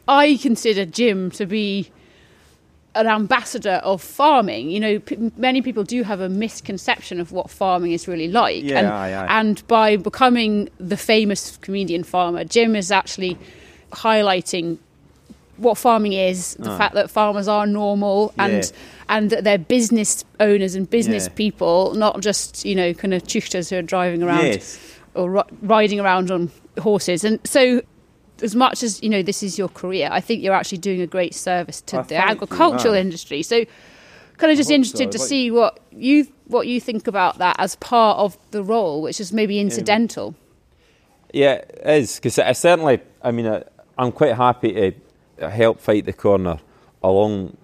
I 0.09 0.37
consider 0.37 0.85
Jim 0.87 1.31
to 1.33 1.47
be." 1.47 1.91
an 2.97 3.09
ambassador 3.09 3.81
of 3.83 4.01
farming. 4.01 4.71
You 4.71 4.79
know, 4.79 4.99
p- 5.01 5.33
many 5.37 5.61
people 5.63 5.83
do 5.83 6.05
have 6.05 6.21
a 6.21 6.29
misconception 6.29 7.19
of 7.19 7.33
what 7.33 7.51
farming 7.51 7.91
is 7.91 8.07
really 8.07 8.29
like. 8.29 8.63
Yeah, 8.63 8.79
and, 8.79 8.87
aye, 8.87 9.11
aye. 9.13 9.41
and 9.41 9.67
by 9.67 9.97
becoming 9.97 10.69
the 10.79 10.97
famous 10.97 11.57
comedian 11.57 12.05
farmer, 12.05 12.45
Jim 12.45 12.77
is 12.77 12.93
actually 12.93 13.37
highlighting 13.91 14.79
what 15.57 15.77
farming 15.77 16.13
is, 16.13 16.55
the 16.61 16.71
fact 16.77 16.95
that 16.95 17.11
farmers 17.11 17.49
are 17.49 17.67
normal 17.67 18.33
and 18.39 18.53
Ah. 18.53 18.57
Yeah. 18.57 19.17
and 19.17 19.31
that 19.31 19.43
they're 19.43 19.59
business 19.59 20.25
owners 20.39 20.77
and 20.77 20.89
business 20.89 21.25
Yeah. 21.25 21.35
people, 21.35 21.95
not 21.95 22.21
just, 22.21 22.65
you 22.65 22.77
know, 22.77 22.93
kind 22.95 23.13
of 23.13 23.25
teuchters 23.25 23.71
who 23.71 23.77
are 23.77 23.83
driving 23.83 24.23
around 24.23 24.45
Yes. 24.47 24.79
or 25.17 25.31
ri- 25.31 25.43
riding 25.63 25.99
around 25.99 26.31
on 26.31 26.51
horses. 26.81 27.25
And 27.25 27.41
so 27.45 27.83
as 28.45 28.55
much 28.55 28.83
as 28.83 29.03
you 29.03 29.09
know 29.09 29.23
this 29.23 29.43
is 29.43 29.59
your 29.59 29.69
career, 29.69 30.09
I 30.13 30.21
think 30.21 30.43
you're 30.43 30.55
actually 30.55 30.79
doing 30.79 31.01
a 31.01 31.07
great 31.07 31.35
service 31.35 31.81
to 31.83 32.01
Oh, 32.01 32.03
the 32.05 32.17
agricultural 32.17 32.95
industry. 32.95 33.43
So, 33.43 33.65
kind 34.37 34.53
of 34.53 34.57
just 34.57 34.71
interested 34.71 35.07
so. 35.13 35.17
to 35.17 35.19
Like- 35.19 35.29
see 35.29 35.51
what 35.51 35.81
you 35.91 36.29
what 36.47 36.67
you 36.69 36.81
think 36.81 37.07
about 37.09 37.39
that 37.39 37.57
as 37.59 37.75
part 37.77 38.19
of 38.19 38.37
the 38.53 38.63
role, 38.63 39.03
which 39.03 39.19
is 39.21 39.33
maybe 39.33 39.59
incidental. 39.59 40.35
Yeah, 41.33 41.55
it 41.55 41.81
is 41.85 42.17
because 42.17 42.39
I 42.39 42.53
certainly. 42.53 43.01
I 43.23 43.31
mean, 43.33 43.47
I, 43.47 43.65
I'm 43.99 44.13
quite 44.13 44.35
happy 44.37 44.95
to 45.39 45.51
help 45.51 45.81
fight 45.81 46.05
the 46.05 46.13
corner 46.13 46.59
along 47.03 47.57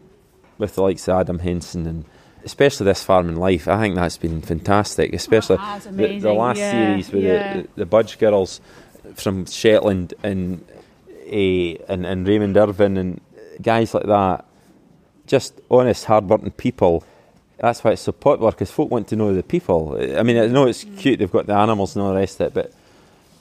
with 0.58 0.74
the 0.74 0.82
likes 0.82 1.08
of 1.08 1.20
Adam 1.20 1.38
Henson 1.40 1.86
and 1.86 2.04
especially 2.44 2.84
this 2.86 3.02
farming 3.04 3.36
life. 3.36 3.68
I 3.68 3.78
think 3.80 3.94
that's 3.96 4.16
been 4.16 4.40
fantastic, 4.40 5.12
especially 5.12 5.56
Oh, 5.60 5.78
the, 5.90 6.18
the 6.18 6.32
last 6.32 6.58
Yeah, 6.58 6.70
series 6.72 7.12
with 7.12 7.22
yeah. 7.24 7.56
the, 7.56 7.62
the, 7.62 7.68
the 7.76 7.86
Budge 7.86 8.18
girls 8.18 8.60
from 9.14 9.46
Shetland 9.46 10.14
and 10.22 10.64
eh, 11.26 11.76
and 11.88 12.06
and 12.06 12.26
Raymond 12.26 12.56
Irvin 12.56 12.96
and 12.96 13.20
guys 13.62 13.94
like 13.94 14.06
that. 14.06 14.44
Just 15.26 15.60
honest, 15.70 16.06
hard-working 16.06 16.50
people. 16.52 17.04
That's 17.58 17.84
why 17.84 17.92
it's 17.92 18.02
so 18.02 18.12
popular 18.12 18.50
because 18.50 18.70
folk 18.70 18.90
want 18.90 19.06
to 19.08 19.16
know 19.16 19.32
the 19.32 19.42
people. 19.42 19.96
I 20.16 20.22
mean, 20.22 20.36
I 20.36 20.46
know 20.46 20.66
it's 20.66 20.84
cute; 20.98 21.18
they've 21.18 21.30
got 21.30 21.46
the 21.46 21.54
animals 21.54 21.94
and 21.94 22.02
all 22.02 22.12
the 22.12 22.18
rest 22.18 22.40
of 22.40 22.48
it, 22.48 22.54
but 22.54 22.72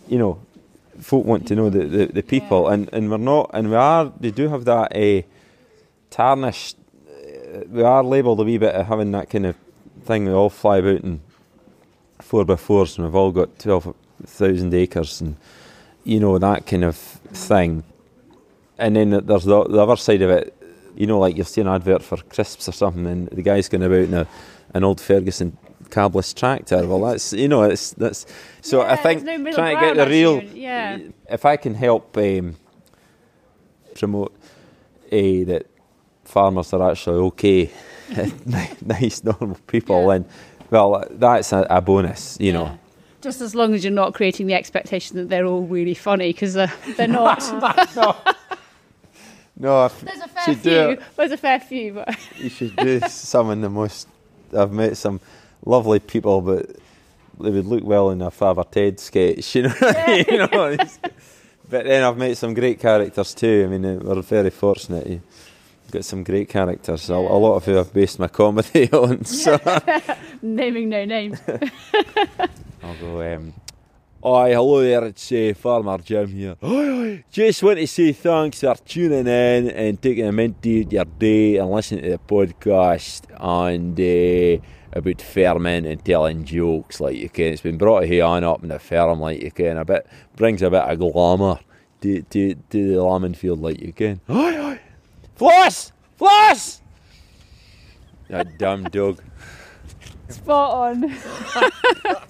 you 0.08 0.18
know, 0.18 0.40
folk 1.00 1.26
want 1.26 1.48
to 1.48 1.56
know 1.56 1.70
the, 1.70 1.86
the, 1.86 2.06
the 2.08 2.24
people, 2.24 2.68
and, 2.68 2.90
and 2.92 3.10
we're 3.10 3.18
not, 3.18 3.50
and 3.54 3.70
we 3.70 3.76
are, 3.76 4.12
they 4.20 4.32
do 4.32 4.50
have 4.50 4.66
that 4.66 4.96
uh, 4.96 5.22
tarnished, 6.10 6.78
uh, 7.08 7.62
we 7.70 7.84
are 7.84 8.04
labelled 8.04 8.40
a 8.40 8.44
wee 8.44 8.58
bit 8.58 8.76
of 8.76 8.88
having 8.88 9.12
that 9.12 9.30
kind 9.30 9.46
of 9.46 9.56
thing, 10.04 10.26
we 10.26 10.32
all 10.32 10.50
fly 10.50 10.78
about 10.78 11.02
in 11.02 11.22
four 12.20 12.44
by 12.44 12.56
fours, 12.56 12.98
and 12.98 13.06
we've 13.06 13.16
all 13.16 13.32
got 13.32 13.58
12,000 14.20 14.74
acres, 14.74 15.22
and 15.22 15.36
you 16.04 16.20
know, 16.20 16.38
that 16.38 16.66
kind 16.66 16.84
of 16.84 16.96
thing. 16.96 17.84
And 18.78 18.96
then 18.96 19.10
there's 19.10 19.44
the, 19.46 19.64
the 19.66 19.80
other 19.80 19.98
side 19.98 20.22
of 20.22 20.30
it, 20.30 20.56
you 20.96 21.06
know, 21.08 21.20
like 21.20 21.36
you'll 21.36 21.46
see 21.46 21.62
an 21.62 21.68
advert 21.68 22.02
for 22.04 22.18
crisps 22.18 22.68
or 22.68 22.72
something, 22.72 23.06
and 23.06 23.28
the 23.30 23.42
guy's 23.42 23.70
going 23.70 23.84
about 23.84 24.00
in 24.00 24.14
a, 24.14 24.28
an 24.74 24.84
old 24.84 25.02
Ferguson 25.02 25.58
cabless 25.90 26.34
tractor. 26.34 26.86
Well, 26.88 27.02
that's 27.02 27.34
you 27.34 27.48
know, 27.48 27.64
it's 27.64 27.92
that's 27.92 28.26
so. 28.62 28.82
I 28.82 28.96
think 28.96 29.24
no 29.24 29.52
trying 29.52 29.78
to 29.78 29.82
get 29.82 29.98
the 29.98 30.08
real, 30.08 30.42
yeah. 30.44 31.00
if 31.30 31.46
I 31.46 31.58
can 31.58 31.74
help 31.76 32.16
um, 32.18 32.56
promote 33.96 34.36
a 35.12 35.44
that 35.46 35.68
farmers 36.24 36.74
are 36.74 36.92
actually 36.92 37.18
okay, 37.18 37.72
nice, 38.86 39.24
normal 39.24 39.58
people, 39.68 40.02
Yeah. 40.02 40.20
then 40.20 40.26
well, 40.70 41.04
that's 41.10 41.52
a, 41.52 41.66
a 41.70 41.82
bonus, 41.82 42.38
you 42.40 42.54
know. 42.54 42.78
Just 43.22 43.42
as 43.42 43.54
long 43.54 43.74
as 43.74 43.84
you're 43.84 43.92
not 43.92 44.14
creating 44.14 44.48
the 44.48 44.54
expectation 44.54 45.18
that 45.18 45.30
they're 45.30 45.46
all 45.46 45.64
really 45.64 45.94
funny, 45.94 46.32
because 46.32 46.56
uh, 46.56 46.70
they're 46.96 47.08
not. 47.08 47.40
No, 49.60 49.86
if 49.86 50.00
There's 50.00 50.22
a 50.22 50.28
fair 50.30 50.56
few. 50.56 50.98
There's 51.18 51.32
a 51.34 51.38
fair 51.38 51.60
few, 51.60 51.94
but 51.94 52.18
You 52.38 52.50
should 52.50 52.78
do 52.78 53.02
some 53.02 53.50
of 53.50 53.60
the 53.60 53.70
most. 53.70 54.08
I've 54.58 54.72
met 54.72 54.96
some 54.96 55.20
lovely 55.66 56.00
people, 56.00 56.40
but 56.40 56.78
they 57.40 57.50
would 57.50 57.66
look 57.66 57.84
well 57.84 58.10
in 58.12 58.22
a 58.22 58.32
Father 58.32 58.64
Ted 58.64 59.02
sketch, 59.02 59.56
you 59.56 59.64
know. 59.64 59.74
you 60.28 60.38
know 60.38 60.78
but 61.70 61.86
then 61.86 62.04
I've 62.04 62.18
met 62.18 62.38
some 62.38 62.54
great 62.54 62.80
characters 62.80 63.34
too. 63.34 63.64
I 63.66 63.78
mean, 63.78 64.00
we're 64.00 64.22
very 64.22 64.50
fortunate. 64.50 65.08
You've 65.08 65.22
got 65.92 66.06
some 66.06 66.24
great 66.24 66.48
characters. 66.48 67.10
A, 67.10 67.16
a 67.16 67.16
lot 67.16 67.58
of 67.58 67.66
who 67.66 67.78
I've 67.80 67.94
based 67.94 68.18
my 68.18 68.30
comedy 68.30 68.90
on. 68.94 69.26
So 69.26 69.60
naming 70.42 70.88
no 70.88 71.04
names. 71.04 71.42
I'll 72.84 72.96
go. 72.96 73.36
Um, 73.36 73.54
Oi, 74.22 74.52
hello 74.52 74.82
there, 74.82 75.06
it's 75.06 75.32
uh, 75.32 75.54
Farmer 75.56 75.98
Jim 76.00 76.28
here. 76.28 76.58
Oi, 76.62 76.90
oi. 76.90 77.24
Just 77.32 77.64
want 77.64 77.80
to 77.80 77.88
say 77.88 78.12
thanks 78.12 78.60
for 78.60 78.76
tuning 78.76 79.28
in 79.28 79.70
and 79.70 80.02
taking 80.02 80.26
a 80.26 80.32
minute 80.34 80.62
to 80.62 80.70
your 80.70 81.06
day 81.06 81.56
and 81.56 81.72
listening 81.72 82.04
to 82.04 82.10
the 82.10 82.18
podcast 82.18 83.22
and 83.40 83.98
uh, 83.98 84.62
about 84.92 85.22
farming 85.22 85.86
and 85.86 86.04
telling 86.04 86.44
jokes 86.44 87.00
like 87.00 87.16
you 87.16 87.30
can. 87.30 87.54
It's 87.54 87.62
been 87.62 87.78
brought 87.78 88.04
here 88.04 88.26
on 88.26 88.44
up 88.44 88.62
in 88.62 88.68
the 88.68 88.80
farm 88.80 89.22
like 89.22 89.42
you 89.42 89.52
can. 89.52 89.78
A 89.78 89.86
bit 89.86 90.06
brings 90.36 90.62
a 90.62 90.70
bit 90.70 90.84
of 90.84 91.00
glamour 91.00 91.60
to, 92.02 92.22
to, 92.22 92.56
to 92.56 92.92
the 92.92 93.02
lambing 93.02 93.36
field 93.36 93.62
like 93.62 93.80
you 93.82 93.94
can. 93.94 94.20
Oi, 94.30 94.58
oi. 94.66 94.80
Floss! 95.36 95.94
Floss! 96.18 96.82
That 98.28 98.60
dumb 98.60 98.84
dog. 98.84 99.24
Spot 100.28 100.98
on. 100.98 101.16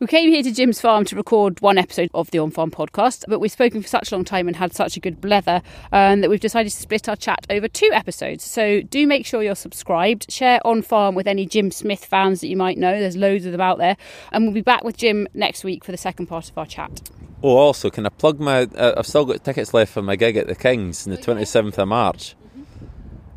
we 0.00 0.06
came 0.06 0.30
here 0.30 0.42
to 0.42 0.50
Jim's 0.50 0.80
farm 0.80 1.04
to 1.04 1.14
record 1.14 1.60
one 1.60 1.76
episode 1.76 2.08
of 2.14 2.30
the 2.30 2.38
On 2.38 2.50
Farm 2.50 2.70
podcast, 2.70 3.24
but 3.28 3.38
we've 3.38 3.52
spoken 3.52 3.82
for 3.82 3.88
such 3.88 4.10
a 4.10 4.14
long 4.14 4.24
time 4.24 4.48
and 4.48 4.56
had 4.56 4.72
such 4.72 4.96
a 4.96 5.00
good 5.00 5.20
blether 5.20 5.62
um, 5.92 6.22
that 6.22 6.30
we've 6.30 6.40
decided 6.40 6.70
to 6.70 6.76
split 6.76 7.06
our 7.06 7.16
chat 7.16 7.46
over 7.50 7.68
two 7.68 7.90
episodes. 7.92 8.42
So 8.42 8.80
do 8.80 9.06
make 9.06 9.26
sure 9.26 9.42
you're 9.42 9.54
subscribed. 9.54 10.32
Share 10.32 10.58
On 10.66 10.80
Farm 10.80 11.14
with 11.14 11.26
any 11.26 11.44
Jim 11.44 11.70
Smith 11.70 12.02
fans 12.02 12.40
that 12.40 12.46
you 12.46 12.56
might 12.56 12.78
know. 12.78 12.98
There's 12.98 13.16
loads 13.16 13.44
of 13.44 13.52
them 13.52 13.60
out 13.60 13.76
there. 13.76 13.98
And 14.32 14.44
we'll 14.44 14.54
be 14.54 14.62
back 14.62 14.84
with 14.84 14.96
Jim 14.96 15.28
next 15.34 15.64
week 15.64 15.84
for 15.84 15.92
the 15.92 15.98
second 15.98 16.28
part 16.28 16.48
of 16.48 16.56
our 16.56 16.64
chat. 16.64 17.10
Oh, 17.42 17.58
also, 17.58 17.90
can 17.90 18.06
I 18.06 18.08
plug 18.08 18.40
my? 18.40 18.62
Uh, 18.62 18.94
I've 18.96 19.06
still 19.06 19.26
got 19.26 19.44
tickets 19.44 19.74
left 19.74 19.92
for 19.92 20.00
my 20.00 20.16
gig 20.16 20.38
at 20.38 20.46
the 20.46 20.54
Kings 20.54 21.06
on 21.06 21.10
the 21.14 21.20
twenty 21.20 21.44
seventh 21.44 21.78
of 21.78 21.88
March. 21.88 22.36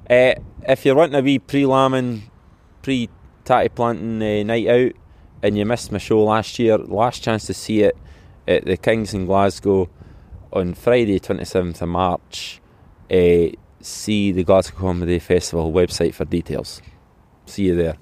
Uh, 0.09 0.35
if 0.67 0.85
you're 0.85 0.95
wanting 0.95 1.15
a 1.15 1.21
wee 1.21 1.39
pre-lambing, 1.39 2.23
pre-tatty 2.81 3.69
planting 3.69 4.21
uh, 4.21 4.43
night 4.43 4.67
out, 4.67 4.91
and 5.43 5.57
you 5.57 5.65
missed 5.65 5.91
my 5.91 5.99
show 5.99 6.23
last 6.23 6.57
year, 6.57 6.77
last 6.79 7.21
chance 7.21 7.45
to 7.45 7.53
see 7.53 7.81
it 7.81 7.95
at 8.47 8.65
the 8.65 8.77
Kings 8.77 9.13
in 9.13 9.27
Glasgow 9.27 9.89
on 10.51 10.73
Friday, 10.73 11.19
twenty 11.19 11.45
seventh 11.45 11.81
of 11.81 11.89
March. 11.89 12.59
Uh, 13.11 13.49
see 13.81 14.31
the 14.31 14.43
Glasgow 14.43 14.77
Comedy 14.77 15.19
Festival 15.19 15.71
website 15.71 16.13
for 16.13 16.25
details. 16.25 16.81
See 17.45 17.65
you 17.65 17.75
there. 17.75 17.97